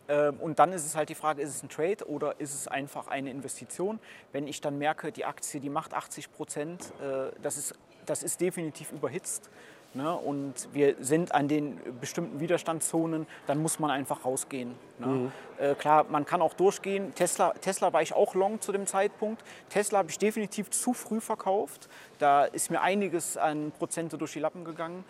Ähm, 0.09 0.37
Und 0.41 0.59
dann 0.59 0.73
ist 0.73 0.85
es 0.85 0.95
halt 0.95 1.07
die 1.07 1.15
Frage, 1.15 1.41
ist 1.41 1.55
es 1.55 1.63
ein 1.63 1.69
Trade 1.69 2.05
oder 2.05 2.39
ist 2.39 2.53
es 2.53 2.67
einfach 2.67 3.07
eine 3.07 3.31
Investition? 3.31 3.99
Wenn 4.33 4.45
ich 4.45 4.59
dann 4.59 4.77
merke, 4.77 5.13
die 5.13 5.23
Aktie, 5.23 5.61
die 5.61 5.69
macht 5.69 5.93
80 5.93 6.33
Prozent, 6.33 6.93
äh, 7.01 7.31
das 7.41 7.57
ist, 7.57 7.73
das 8.05 8.23
ist 8.23 8.41
definitiv 8.41 8.91
überhitzt 8.91 9.49
ne? 9.93 10.15
und 10.15 10.69
wir 10.73 10.95
sind 10.99 11.33
an 11.33 11.47
den 11.47 11.79
bestimmten 11.99 12.39
Widerstandszonen, 12.39 13.27
dann 13.45 13.61
muss 13.61 13.79
man 13.79 13.91
einfach 13.91 14.25
rausgehen. 14.25 14.75
Ne? 14.99 15.31
Äh, 15.57 15.75
klar, 15.75 16.05
man 16.09 16.25
kann 16.25 16.41
auch 16.41 16.53
durchgehen. 16.53 17.13
Tesla, 17.15 17.51
Tesla 17.61 17.93
war 17.93 18.01
ich 18.01 18.13
auch 18.13 18.35
long 18.35 18.61
zu 18.61 18.71
dem 18.71 18.87
Zeitpunkt. 18.87 19.43
Tesla 19.69 19.99
habe 19.99 20.09
ich 20.09 20.17
definitiv 20.17 20.69
zu 20.69 20.93
früh 20.93 21.21
verkauft. 21.21 21.89
Da 22.19 22.45
ist 22.45 22.71
mir 22.71 22.81
einiges 22.81 23.37
an 23.37 23.71
Prozente 23.77 24.17
durch 24.17 24.33
die 24.33 24.39
Lappen 24.39 24.65
gegangen. 24.65 25.03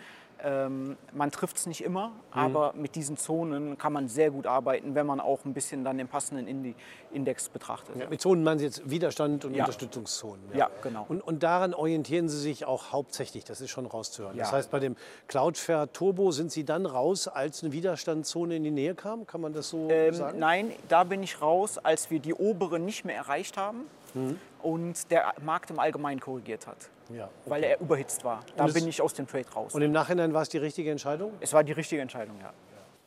Ähm, 0.44 0.98
man 1.13 1.32
trifft 1.32 1.58
es 1.58 1.65
nicht 1.65 1.84
immer, 1.84 2.12
aber 2.32 2.74
mit 2.75 2.96
diesen 2.96 3.17
Zonen 3.17 3.77
kann 3.77 3.91
man 3.91 4.08
sehr 4.08 4.29
gut 4.29 4.46
arbeiten, 4.46 4.94
wenn 4.94 5.06
man 5.08 5.20
auch 5.20 5.44
ein 5.46 5.53
bisschen 5.53 5.84
dann 5.84 5.98
den 5.98 6.08
passenden 6.08 6.48
Indi 6.48 6.75
Index 7.12 7.50
betrachtet. 7.50 7.96
Ja, 7.96 8.08
mit 8.08 8.22
Zonen 8.22 8.44
meinen 8.44 8.60
Sie 8.60 8.65
jetzt 8.65 8.88
Widerstand 8.89 9.46
und 9.46 9.56
Ja. 9.56 9.63
Unterstützungszonen. 9.63 10.44
Ja, 10.56 10.70
genau. 10.84 11.06
Und, 11.10 11.22
und 11.22 11.41
daran 11.41 11.74
orientieren 11.74 12.29
Sie 12.29 12.38
sich 12.39 12.65
auch 12.65 12.91
hauptsächlich, 12.91 13.46
das 13.46 13.62
ist 13.62 13.72
schon 13.72 13.88
rauszuhören. 13.88 14.38
Das 14.38 14.51
Ja. 14.51 14.58
heißt, 14.58 14.70
bei 14.70 14.79
dem 14.79 14.96
Cloudflare 15.27 15.91
Turbo 15.91 16.32
sind 16.32 16.51
Sie 16.51 16.63
dann 16.63 16.86
raus, 16.86 17.27
als 17.27 17.63
eine 17.63 17.72
Widerstandszone 17.74 18.56
in 18.58 18.63
die 18.63 18.72
Nähe 18.72 18.94
kam? 18.94 19.25
Kann 19.25 19.41
man 19.41 19.53
das 19.53 19.70
so 19.70 19.88
Ähm, 19.89 20.13
sagen? 20.13 20.38
nein, 20.39 20.72
da 20.88 21.03
bin 21.03 21.24
ich 21.24 21.41
raus, 21.41 21.79
als 21.79 22.12
wir 22.12 22.20
die 22.20 22.34
obere 22.36 22.79
nicht 22.79 23.06
mehr 23.06 23.15
erreicht 23.15 23.58
haben 23.58 23.86
Mhm. 24.13 24.39
und 24.62 25.10
der 25.12 25.34
Markt 25.44 25.70
im 25.72 25.79
Allgemeinen 25.79 26.20
korrigiert 26.20 26.67
hat, 26.67 26.77
Ja. 27.14 27.30
weil 27.46 27.64
er 27.64 27.80
überhitzt 27.80 28.24
war. 28.24 28.44
Da 28.56 28.68
bin 28.68 28.88
ich 28.88 29.02
aus 29.02 29.14
dem 29.14 29.28
Trade 29.28 29.46
raus. 29.56 29.74
Und 29.74 29.82
im 29.82 29.92
Nachhinein 29.92 30.34
war 30.34 30.42
es 30.42 30.50
die 30.50 30.58
richtige 30.58 30.92
Entscheidung? 30.92 31.34
es 31.40 31.54
war 31.54 31.64
die 31.64 31.72
richtige 31.74 32.02
Entscheidung, 32.02 32.40
ja. 32.42 32.54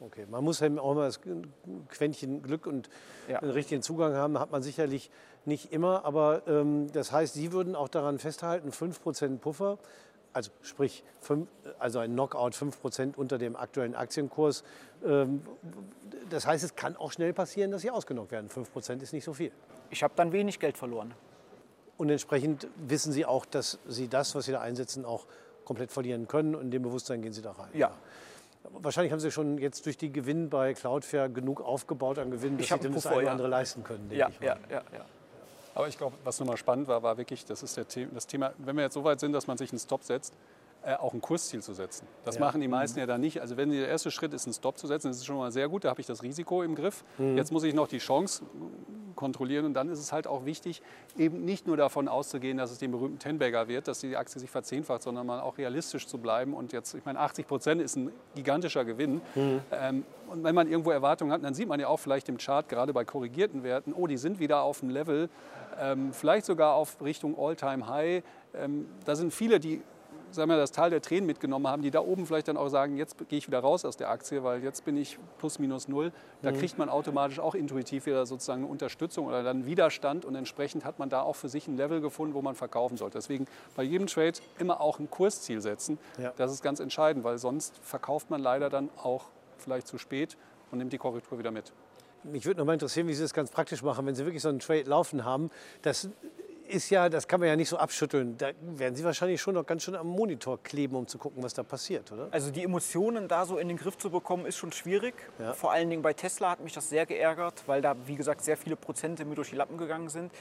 Okay, 0.03 0.25
man 0.31 0.43
muss 0.43 0.63
eben 0.63 0.79
auch 0.79 0.95
mal 0.95 1.05
das 1.07 1.21
Quäntchen 1.91 2.43
Glück 2.43 2.67
und 2.67 2.89
Ja. 3.29 3.39
den 3.41 3.51
richtigen 3.51 3.83
Zugang 3.83 4.15
haben, 4.15 4.39
hat 4.39 4.51
man 4.51 4.63
sicherlich 4.63 5.11
nicht 5.45 5.73
immer. 5.73 6.07
Aber 6.07 6.41
ähm, 6.47 6.91
das 6.93 7.13
heißt, 7.13 7.35
Sie 7.35 7.53
würden 7.53 7.77
auch 7.77 7.89
daran 7.89 8.19
festhalten, 8.19 8.71
5% 8.71 9.39
Puffer, 9.39 9.77
also 10.33 10.51
sprich 10.63 11.05
fünf, 11.21 11.49
also 11.79 11.99
ein 11.99 12.13
Knockout 12.13 12.55
5% 12.55 13.17
unter 13.17 13.37
dem 13.37 13.57
aktuellen 13.57 13.95
Aktienkurs. 13.95 14.65
Ähm, 15.05 15.43
das 16.31 16.47
heißt, 16.47 16.65
es 16.65 16.77
kann 16.77 16.97
auch 16.97 17.13
schnell 17.13 17.35
passieren, 17.35 17.71
dass 17.71 17.83
Sie 17.83 17.91
ausgenockt 17.91 18.33
werden. 18.33 18.49
5% 18.49 19.03
ist 19.03 19.13
nicht 19.13 19.25
so 19.25 19.35
viel. 19.35 19.53
Ich 19.91 20.03
habe 20.03 20.15
dann 20.17 20.33
wenig 20.33 20.59
Geld 20.61 20.79
verloren. 20.79 21.13
Und 22.01 22.09
entsprechend 22.09 22.67
wissen 22.79 23.13
Sie 23.13 23.27
auch, 23.27 23.45
dass 23.45 23.79
Sie 23.87 24.09
das, 24.09 24.35
was 24.35 24.47
Sie 24.47 24.53
da 24.53 24.63
einsetzen, 24.63 25.05
auch 25.05 25.27
komplett 25.67 25.93
verlieren 25.93 26.27
können. 26.29 26.55
Und 26.55 26.63
in 26.63 26.71
dem 26.71 26.81
Bewusstsein 26.83 27.21
gehen 27.21 27.35
Sie 27.35 27.43
da 27.43 27.53
rein. 27.53 27.69
Ja. 27.75 27.91
Wahrscheinlich 28.73 29.13
haben 29.13 29.21
Sie 29.21 29.31
schon 29.31 29.59
jetzt 29.59 29.85
durch 29.85 29.99
die 29.99 30.11
Gewinn 30.11 30.49
bei 30.49 30.73
Cloudflare 30.73 31.29
genug 31.29 31.61
aufgebaut 31.61 32.19
an 32.19 32.31
Gewinn, 32.31 32.57
dass 32.57 32.65
Ich 32.71 32.73
Sie 32.73 32.89
das 32.89 33.05
eine 33.07 33.17
oder 33.17 33.25
ja. 33.27 33.33
andere 33.33 33.49
leisten 33.49 33.85
können. 33.85 34.09
denke 34.09 34.17
Ja, 34.17 34.29
ich 34.31 34.41
mal. 34.41 34.47
ja, 34.47 34.57
ja, 34.71 34.83
ja. 34.95 35.05
Aber 35.75 35.89
ich 35.89 35.99
glaube, 35.99 36.17
was 36.25 36.41
nochmal 36.41 36.57
spannend 36.57 36.89
war, 36.89 37.03
war 37.03 37.19
wirklich, 37.19 37.45
das 37.45 37.63
ist 37.63 37.77
der 37.77 37.85
The 37.87 38.09
das 38.15 38.27
Thema, 38.27 38.55
wenn 38.57 38.77
wir 38.77 38.85
jetzt 38.85 38.95
so 38.95 39.05
weit 39.05 39.21
sind, 39.21 39.35
dass 39.35 39.47
man 39.47 39.59
sich 39.59 39.71
einen 39.71 39.79
Stop 39.79 40.03
setzt, 40.03 40.33
äh, 40.83 40.95
auch 40.95 41.13
ein 41.13 41.21
Kursziel 41.21 41.63
zu 41.63 41.75
setzen. 41.75 42.07
Das 42.25 42.37
Ja. 42.37 42.41
machen 42.41 42.63
die 42.63 42.69
meisten 42.69 42.99
ja 42.99 43.05
dann 43.05 43.21
nicht. 43.21 43.43
Also 43.43 43.59
wenn 43.59 43.69
der 43.71 43.89
erste 43.89 44.11
Schritt 44.11 44.33
ist, 44.33 44.47
einen 44.47 44.55
Stop 44.55 44.79
zu 44.79 44.87
setzen, 44.87 45.09
das 45.09 45.19
ist 45.19 45.27
schon 45.27 45.37
mal 45.37 45.53
sehr 45.53 45.69
gut, 45.69 45.85
da 45.85 45.91
habe 45.91 46.01
ich 46.01 46.07
das 46.07 46.23
Risiko 46.23 46.63
im 46.63 46.75
Griff. 46.75 47.05
Jetzt 47.19 47.53
muss 47.53 47.63
ich 47.65 47.75
noch 47.75 47.89
die 47.89 47.99
Chance 47.99 48.43
kontrollieren 49.21 49.67
und 49.67 49.75
dann 49.75 49.89
ist 49.91 49.99
es 49.99 50.13
halt 50.13 50.27
auch 50.27 50.47
wichtig, 50.47 50.83
eben 51.17 51.45
nicht 51.45 51.67
nur 51.67 51.77
davon 51.77 52.09
auszugehen, 52.09 52.57
dass 52.57 52.73
es 52.73 52.79
den 52.79 52.91
berühmten 52.91 53.19
Tenbagger 53.19 53.69
wird, 53.69 53.87
dass 53.87 54.01
die 54.01 54.17
Aktie 54.17 54.41
sich 54.41 54.51
verzehnfacht, 54.51 55.03
sondern 55.03 55.27
mal 55.27 55.41
auch 55.41 55.59
realistisch 55.59 56.07
zu 56.07 56.19
bleiben. 56.19 56.55
Und 56.55 56.73
jetzt, 56.73 56.95
ich 56.95 57.05
meine, 57.05 57.21
80 57.21 57.47
Prozent 57.47 57.83
ist 57.83 57.97
ein 57.97 58.11
gigantischer 58.35 58.85
Gewinn. 58.85 59.21
Ähm, 59.71 60.05
und 60.27 60.43
wenn 60.43 60.55
man 60.55 60.69
irgendwo 60.69 60.91
Erwartungen 60.91 61.33
hat, 61.33 61.45
dann 61.45 61.55
sieht 61.55 61.69
man 61.69 61.79
ja 61.79 61.89
auch 61.89 61.99
vielleicht 61.99 62.29
im 62.29 62.39
Chart, 62.39 62.69
gerade 62.69 62.93
bei 62.93 63.05
korrigierten 63.05 63.63
Werten, 63.63 63.93
oh, 63.93 64.07
die 64.07 64.17
sind 64.17 64.41
wieder 64.41 64.63
auf 64.63 64.81
dem 64.81 64.89
Level, 64.89 65.29
ähm, 65.79 66.13
vielleicht 66.13 66.47
sogar 66.47 66.75
auf 66.75 67.03
Richtung 67.03 67.39
All-Time-High. 67.39 68.23
Ähm, 68.55 68.87
da 69.05 69.15
sind 69.17 69.33
viele, 69.35 69.61
die 69.61 69.83
sagen 70.31 70.51
wir, 70.51 70.57
das 70.57 70.73
Tal 70.73 70.91
der 70.91 71.03
Tränen 71.03 71.27
mitgenommen 71.27 71.67
haben, 71.67 71.83
die 71.83 71.91
da 71.91 72.01
oben 72.01 72.27
vielleicht 72.27 72.49
dann 72.49 72.57
auch 72.57 72.69
sagen, 72.69 72.97
jetzt 72.97 73.17
gehe 73.29 73.39
ich 73.39 73.47
wieder 73.47 73.61
raus 73.61 73.85
aus 73.85 73.97
der 73.97 74.11
Aktie, 74.11 74.43
weil 74.45 74.63
jetzt 74.63 74.85
bin 74.85 74.97
ich 74.97 75.19
plus 75.39 75.59
minus 75.59 75.89
null. 75.89 76.13
Da 76.43 76.53
kriegt 76.53 76.79
man 76.79 76.89
automatisch 76.89 77.39
auch 77.39 77.55
intuitiv 77.55 78.07
wieder 78.07 78.27
sozusagen 78.27 78.63
eine 78.63 78.71
Unterstützung 78.71 79.27
oder 79.27 79.43
dann 79.43 79.67
Widerstand 79.67 80.25
und 80.25 80.35
entsprechend 80.35 80.85
hat 80.85 80.99
man 80.99 81.09
da 81.09 81.23
auch 81.23 81.37
für 81.37 81.49
sich 81.49 81.69
ein 81.69 81.77
Level 81.77 82.01
gefunden, 82.01 82.35
wo 82.35 82.43
man 82.43 82.55
verkaufen 82.55 82.97
sollte. 82.97 83.19
Deswegen 83.19 83.47
bei 83.77 83.83
jedem 83.83 84.07
Trade 84.07 84.39
immer 84.59 84.81
auch 84.81 84.99
ein 84.99 85.11
Kursziel 85.11 85.61
setzen. 85.61 85.99
Ja. 86.19 86.33
Das 86.37 86.53
ist 86.53 86.63
ganz 86.63 86.81
entscheidend, 86.81 87.25
weil 87.25 87.39
sonst 87.39 87.79
verkauft 87.83 88.31
man 88.31 88.41
leider 88.41 88.71
dann 88.71 88.89
auch 89.03 89.27
vielleicht 89.59 89.87
zu 89.87 89.99
spät 89.99 90.37
und 90.71 90.79
nimmt 90.79 90.93
die 90.93 90.99
Korrektur 90.99 91.39
wieder 91.39 91.51
mit. 91.51 91.73
Mich 92.23 92.45
würde 92.45 92.61
noch 92.61 92.67
mal 92.67 92.75
interessieren, 92.75 93.09
wie 93.09 93.15
Sie 93.15 93.23
das 93.23 93.33
ganz 93.33 93.51
praktisch 93.51 93.83
machen, 93.83 94.05
wenn 94.07 94.15
Sie 94.15 94.25
wirklich 94.25 94.43
so 94.43 94.51
einen 94.51 94.59
Trade 94.59 94.83
laufen 94.83 95.25
haben. 95.25 95.51
Das 95.83 96.09
ist 96.71 96.91
ja, 96.91 97.09
das 97.09 97.29
kann 97.29 97.41
man 97.41 97.49
ja 97.49 97.57
nicht 97.57 97.69
so 97.69 97.77
abschütteln. 97.77 98.37
Da 98.39 98.51
werden 98.61 98.95
Sie 98.95 99.05
wahrscheinlich 99.05 99.41
schon 99.41 99.55
noch 99.55 99.67
ganz 99.67 99.83
schön 99.83 99.95
am 99.95 100.07
Monitor 100.07 100.63
kleben, 100.63 100.97
um 100.97 101.07
zu 101.07 101.19
gucken, 101.19 101.43
was 101.43 101.55
da 101.55 101.63
passiert, 101.63 102.11
oder? 102.13 102.29
Also 102.31 102.51
die 102.51 102.63
Emotionen 102.63 103.29
da 103.29 103.45
so 103.45 103.59
in 103.59 103.69
den 103.69 103.77
Griff 103.77 103.99
zu 103.99 104.11
bekommen, 104.11 104.47
ist 104.47 104.57
schon 104.57 104.73
schwierig. 104.73 105.15
Ja. 105.39 105.53
Vor 105.53 105.73
allen 105.73 105.91
Dingen 105.91 106.03
bei 106.03 106.13
Tesla 106.13 106.51
hat 106.51 106.61
mich 106.61 106.73
das 106.73 106.89
sehr 106.89 107.07
geärgert, 107.07 107.65
weil 107.67 107.83
da, 107.83 107.95
wie 108.07 108.17
gesagt, 108.17 108.43
sehr 108.43 108.57
viele 108.57 108.77
Prozente 108.77 109.25
mir 109.25 109.35
durch 109.35 109.51
die 109.51 109.57
Lappen 109.57 109.77
gegangen 109.77 110.09
sind. 110.09 110.33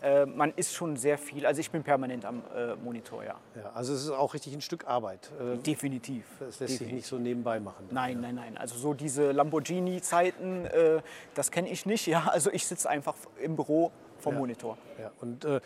Äh, 0.00 0.26
man 0.26 0.52
ist 0.54 0.74
schon 0.74 0.96
sehr 0.96 1.18
viel, 1.18 1.44
also 1.44 1.60
ich 1.60 1.70
bin 1.70 1.82
permanent 1.82 2.24
am 2.24 2.42
äh, 2.54 2.76
Monitor, 2.76 3.24
ja. 3.24 3.34
Ja, 3.56 3.72
also 3.74 3.92
es 3.94 4.04
ist 4.04 4.10
auch 4.10 4.32
richtig 4.32 4.54
ein 4.54 4.60
Stück 4.60 4.86
Arbeit. 4.86 5.30
Äh, 5.40 5.56
Definitiv. 5.58 6.24
Das 6.38 6.46
lässt 6.46 6.58
sich 6.58 6.68
Definitiv. 6.78 6.94
nicht 6.94 7.06
so 7.06 7.18
nebenbei 7.18 7.58
machen. 7.58 7.88
Nein, 7.90 8.20
nein, 8.20 8.36
nein. 8.36 8.56
Also 8.56 8.78
so 8.78 8.94
diese 8.94 9.32
Lamborghini-Zeiten, 9.32 10.66
äh, 10.66 11.00
das 11.34 11.50
kenne 11.50 11.68
ich 11.70 11.86
nicht. 11.86 12.06
Ja, 12.08 12.28
also 12.28 12.50
ich 12.50 12.66
sitze 12.66 12.88
einfach 12.88 13.14
im 13.38 13.54
Büro 13.54 13.92
vom 14.18 14.34
Ja. 14.34 14.38
Monitor. 14.38 14.78
Ja, 15.00 15.10
und 15.20 15.44
äh, 15.44 15.60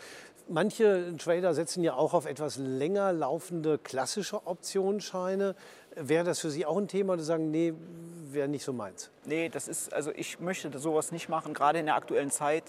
manche 0.47 1.15
Trader 1.17 1.53
setzen 1.53 1.83
ja 1.83 1.93
auch 1.93 2.13
auf 2.13 2.25
etwas 2.25 2.57
länger 2.57 3.13
laufende 3.13 3.77
klassische 3.77 4.45
Optionsscheine. 4.45 5.55
Wäre 5.95 6.23
das 6.23 6.39
für 6.39 6.49
Sie 6.49 6.65
auch 6.65 6.77
ein 6.77 6.87
Thema, 6.87 7.13
oder 7.13 7.23
sagen, 7.23 7.51
nee, 7.51 7.73
wäre 8.31 8.47
nicht 8.47 8.63
so 8.63 8.73
meins? 8.73 9.11
Nee, 9.25 9.49
das 9.49 9.67
ist, 9.67 9.93
also 9.93 10.11
ich 10.15 10.39
möchte 10.39 10.77
sowas 10.79 11.11
nicht 11.11 11.29
machen, 11.29 11.53
gerade 11.53 11.79
in 11.79 11.85
der 11.85 11.95
aktuellen 11.95 12.31
Zeit, 12.31 12.63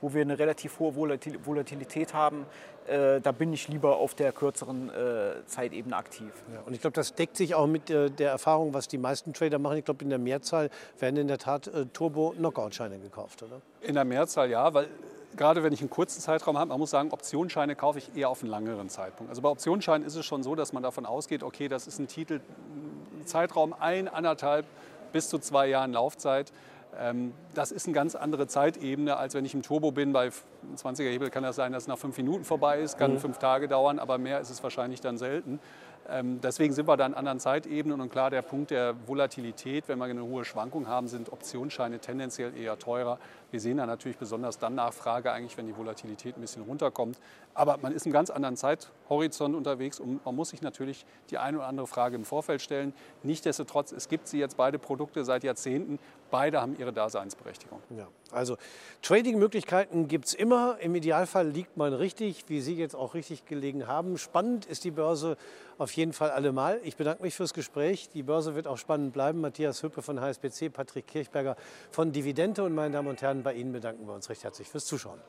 wo 0.00 0.14
wir 0.14 0.22
eine 0.22 0.38
relativ 0.38 0.78
hohe 0.78 0.96
Volatil 0.96 1.44
Volatilität 1.44 2.14
haben. 2.14 2.46
Äh, 2.86 3.20
da 3.20 3.32
bin 3.32 3.52
ich 3.52 3.68
lieber 3.68 3.98
auf 3.98 4.14
der 4.14 4.32
kürzeren 4.32 4.88
äh, 4.88 5.44
Zeitebene 5.44 5.94
aktiv. 5.94 6.32
Ja, 6.54 6.62
und 6.62 6.72
ich 6.72 6.80
glaube, 6.80 6.94
das 6.94 7.14
deckt 7.14 7.36
sich 7.36 7.54
auch 7.54 7.66
mit 7.66 7.90
äh, 7.90 8.10
der 8.10 8.30
Erfahrung, 8.30 8.72
was 8.72 8.88
die 8.88 8.96
meisten 8.96 9.34
Trader 9.34 9.58
machen. 9.58 9.76
Ich 9.76 9.84
glaube, 9.84 10.02
in 10.02 10.08
der 10.08 10.18
Mehrzahl 10.18 10.70
werden 10.98 11.16
in 11.18 11.28
der 11.28 11.36
Tat 11.36 11.66
äh, 11.66 11.84
Turbo-Knockout-Scheine 11.84 12.98
gekauft, 12.98 13.42
oder? 13.42 13.60
In 13.82 13.94
der 13.94 14.06
Mehrzahl 14.06 14.48
ja, 14.48 14.72
weil 14.72 14.88
gerade 15.36 15.62
wenn 15.62 15.72
ich 15.72 15.80
einen 15.80 15.90
kurzen 15.90 16.20
Zeitraum 16.20 16.58
habe, 16.58 16.68
man 16.68 16.78
muss 16.78 16.90
sagen, 16.90 17.10
Optionsscheine 17.12 17.76
kaufe 17.76 17.98
ich 17.98 18.16
eher 18.16 18.28
auf 18.28 18.42
einen 18.42 18.50
langeren 18.50 18.88
Zeitpunkt. 18.88 19.30
Also 19.30 19.42
bei 19.42 19.48
Optionsscheinen 19.48 20.06
ist 20.06 20.16
es 20.16 20.26
schon 20.26 20.42
so, 20.42 20.54
dass 20.54 20.72
man 20.72 20.82
davon 20.82 21.06
ausgeht, 21.06 21.42
okay, 21.42 21.68
das 21.68 21.86
ist 21.86 21.98
ein 21.98 22.08
Titel, 22.08 22.40
Zeitraum 23.24 23.74
ein, 23.78 24.08
anderthalb 24.08 24.66
bis 25.12 25.28
zu 25.28 25.38
zwei 25.38 25.68
Jahren 25.68 25.92
Laufzeit. 25.92 26.52
Ähm, 26.98 27.32
Das 27.54 27.72
ist 27.72 27.86
eine 27.86 27.94
ganz 27.94 28.14
andere 28.14 28.46
Zeitebene, 28.46 29.16
als 29.16 29.34
wenn 29.34 29.44
ich 29.44 29.54
im 29.54 29.62
Turbo 29.62 29.92
bin. 29.92 30.12
Bei 30.12 30.30
20er 30.76 31.10
Hebel 31.10 31.30
kann 31.30 31.42
das 31.42 31.56
sein, 31.56 31.72
dass 31.72 31.84
es 31.84 31.88
nach 31.88 31.98
fünf 31.98 32.16
Minuten 32.16 32.44
vorbei 32.44 32.80
ist, 32.80 32.98
kann 32.98 33.18
fünf 33.18 33.38
Tage 33.38 33.68
dauern, 33.68 33.98
aber 33.98 34.18
mehr 34.18 34.40
ist 34.40 34.50
es 34.50 34.62
wahrscheinlich 34.62 35.00
dann 35.00 35.18
selten. 35.18 35.60
Ähm, 36.08 36.40
Deswegen 36.40 36.72
sind 36.72 36.88
wir 36.88 36.96
da 36.96 37.06
in 37.06 37.14
anderen 37.14 37.38
Zeitebenen 37.40 38.00
und 38.00 38.10
klar, 38.10 38.30
der 38.30 38.42
Punkt 38.42 38.70
der 38.70 38.94
Volatilität, 39.06 39.88
wenn 39.88 39.98
wir 39.98 40.06
eine 40.06 40.24
hohe 40.24 40.44
Schwankung 40.44 40.88
haben, 40.88 41.08
sind 41.08 41.32
Optionsscheine 41.32 41.98
tendenziell 41.98 42.56
eher 42.56 42.78
teurer. 42.78 43.18
Wir 43.50 43.60
sehen 43.60 43.78
da 43.78 43.86
natürlich 43.86 44.18
besonders 44.18 44.58
dann 44.58 44.74
Nachfrage 44.74 45.32
eigentlich, 45.32 45.56
wenn 45.56 45.66
die 45.66 45.76
Volatilität 45.76 46.36
ein 46.36 46.40
bisschen 46.40 46.62
runterkommt. 46.62 47.18
Aber 47.54 47.78
man 47.78 47.92
ist 47.92 48.06
im 48.06 48.12
ganz 48.12 48.30
anderen 48.30 48.56
Zeithorizont 48.56 49.54
unterwegs 49.54 49.98
und 50.00 50.24
man 50.24 50.36
muss 50.36 50.50
sich 50.50 50.62
natürlich 50.62 51.04
die 51.30 51.38
eine 51.38 51.58
oder 51.58 51.66
andere 51.66 51.86
Frage 51.86 52.16
im 52.16 52.24
Vorfeld 52.24 52.62
stellen. 52.62 52.94
Nichtsdestotrotz, 53.22 53.92
es 53.92 54.08
gibt 54.08 54.28
sie 54.28 54.38
jetzt 54.38 54.56
beide 54.56 54.78
Produkte 54.78 55.24
seit 55.24 55.44
Jahrzehnten. 55.44 55.98
Beide 56.30 56.60
haben 56.60 56.78
ihre 56.78 56.92
Daseinsberechtigung. 56.92 57.80
Ja, 57.96 58.06
also 58.30 58.56
Trading-Möglichkeiten 59.02 60.06
gibt 60.06 60.26
es 60.26 60.34
immer. 60.34 60.78
Im 60.80 60.94
Idealfall 60.94 61.48
liegt 61.48 61.76
man 61.76 61.92
richtig, 61.92 62.44
wie 62.48 62.60
Sie 62.60 62.76
jetzt 62.76 62.94
auch 62.94 63.14
richtig 63.14 63.46
gelegen 63.46 63.88
haben. 63.88 64.16
Spannend 64.16 64.66
ist 64.66 64.84
die 64.84 64.92
Börse 64.92 65.36
auf 65.78 65.92
jeden 65.92 66.12
Fall 66.12 66.30
allemal. 66.30 66.78
Ich 66.84 66.96
bedanke 66.96 67.22
mich 67.22 67.34
fürs 67.34 67.54
Gespräch. 67.54 68.10
Die 68.10 68.22
Börse 68.22 68.54
wird 68.54 68.68
auch 68.68 68.76
spannend 68.76 69.12
bleiben. 69.12 69.40
Matthias 69.40 69.82
Hüppe 69.82 70.02
von 70.02 70.20
HSBC, 70.20 70.68
Patrick 70.68 71.08
Kirchberger 71.08 71.56
von 71.90 72.12
Dividende 72.12 72.62
und 72.62 72.74
meine 72.74 72.92
Damen 72.94 73.08
und 73.08 73.22
Herren, 73.22 73.39
bei 73.42 73.54
Ihnen 73.54 73.72
bedanken 73.72 74.06
wir 74.06 74.14
uns 74.14 74.28
recht 74.28 74.44
herzlich 74.44 74.68
fürs 74.68 74.86
Zuschauen. 74.86 75.20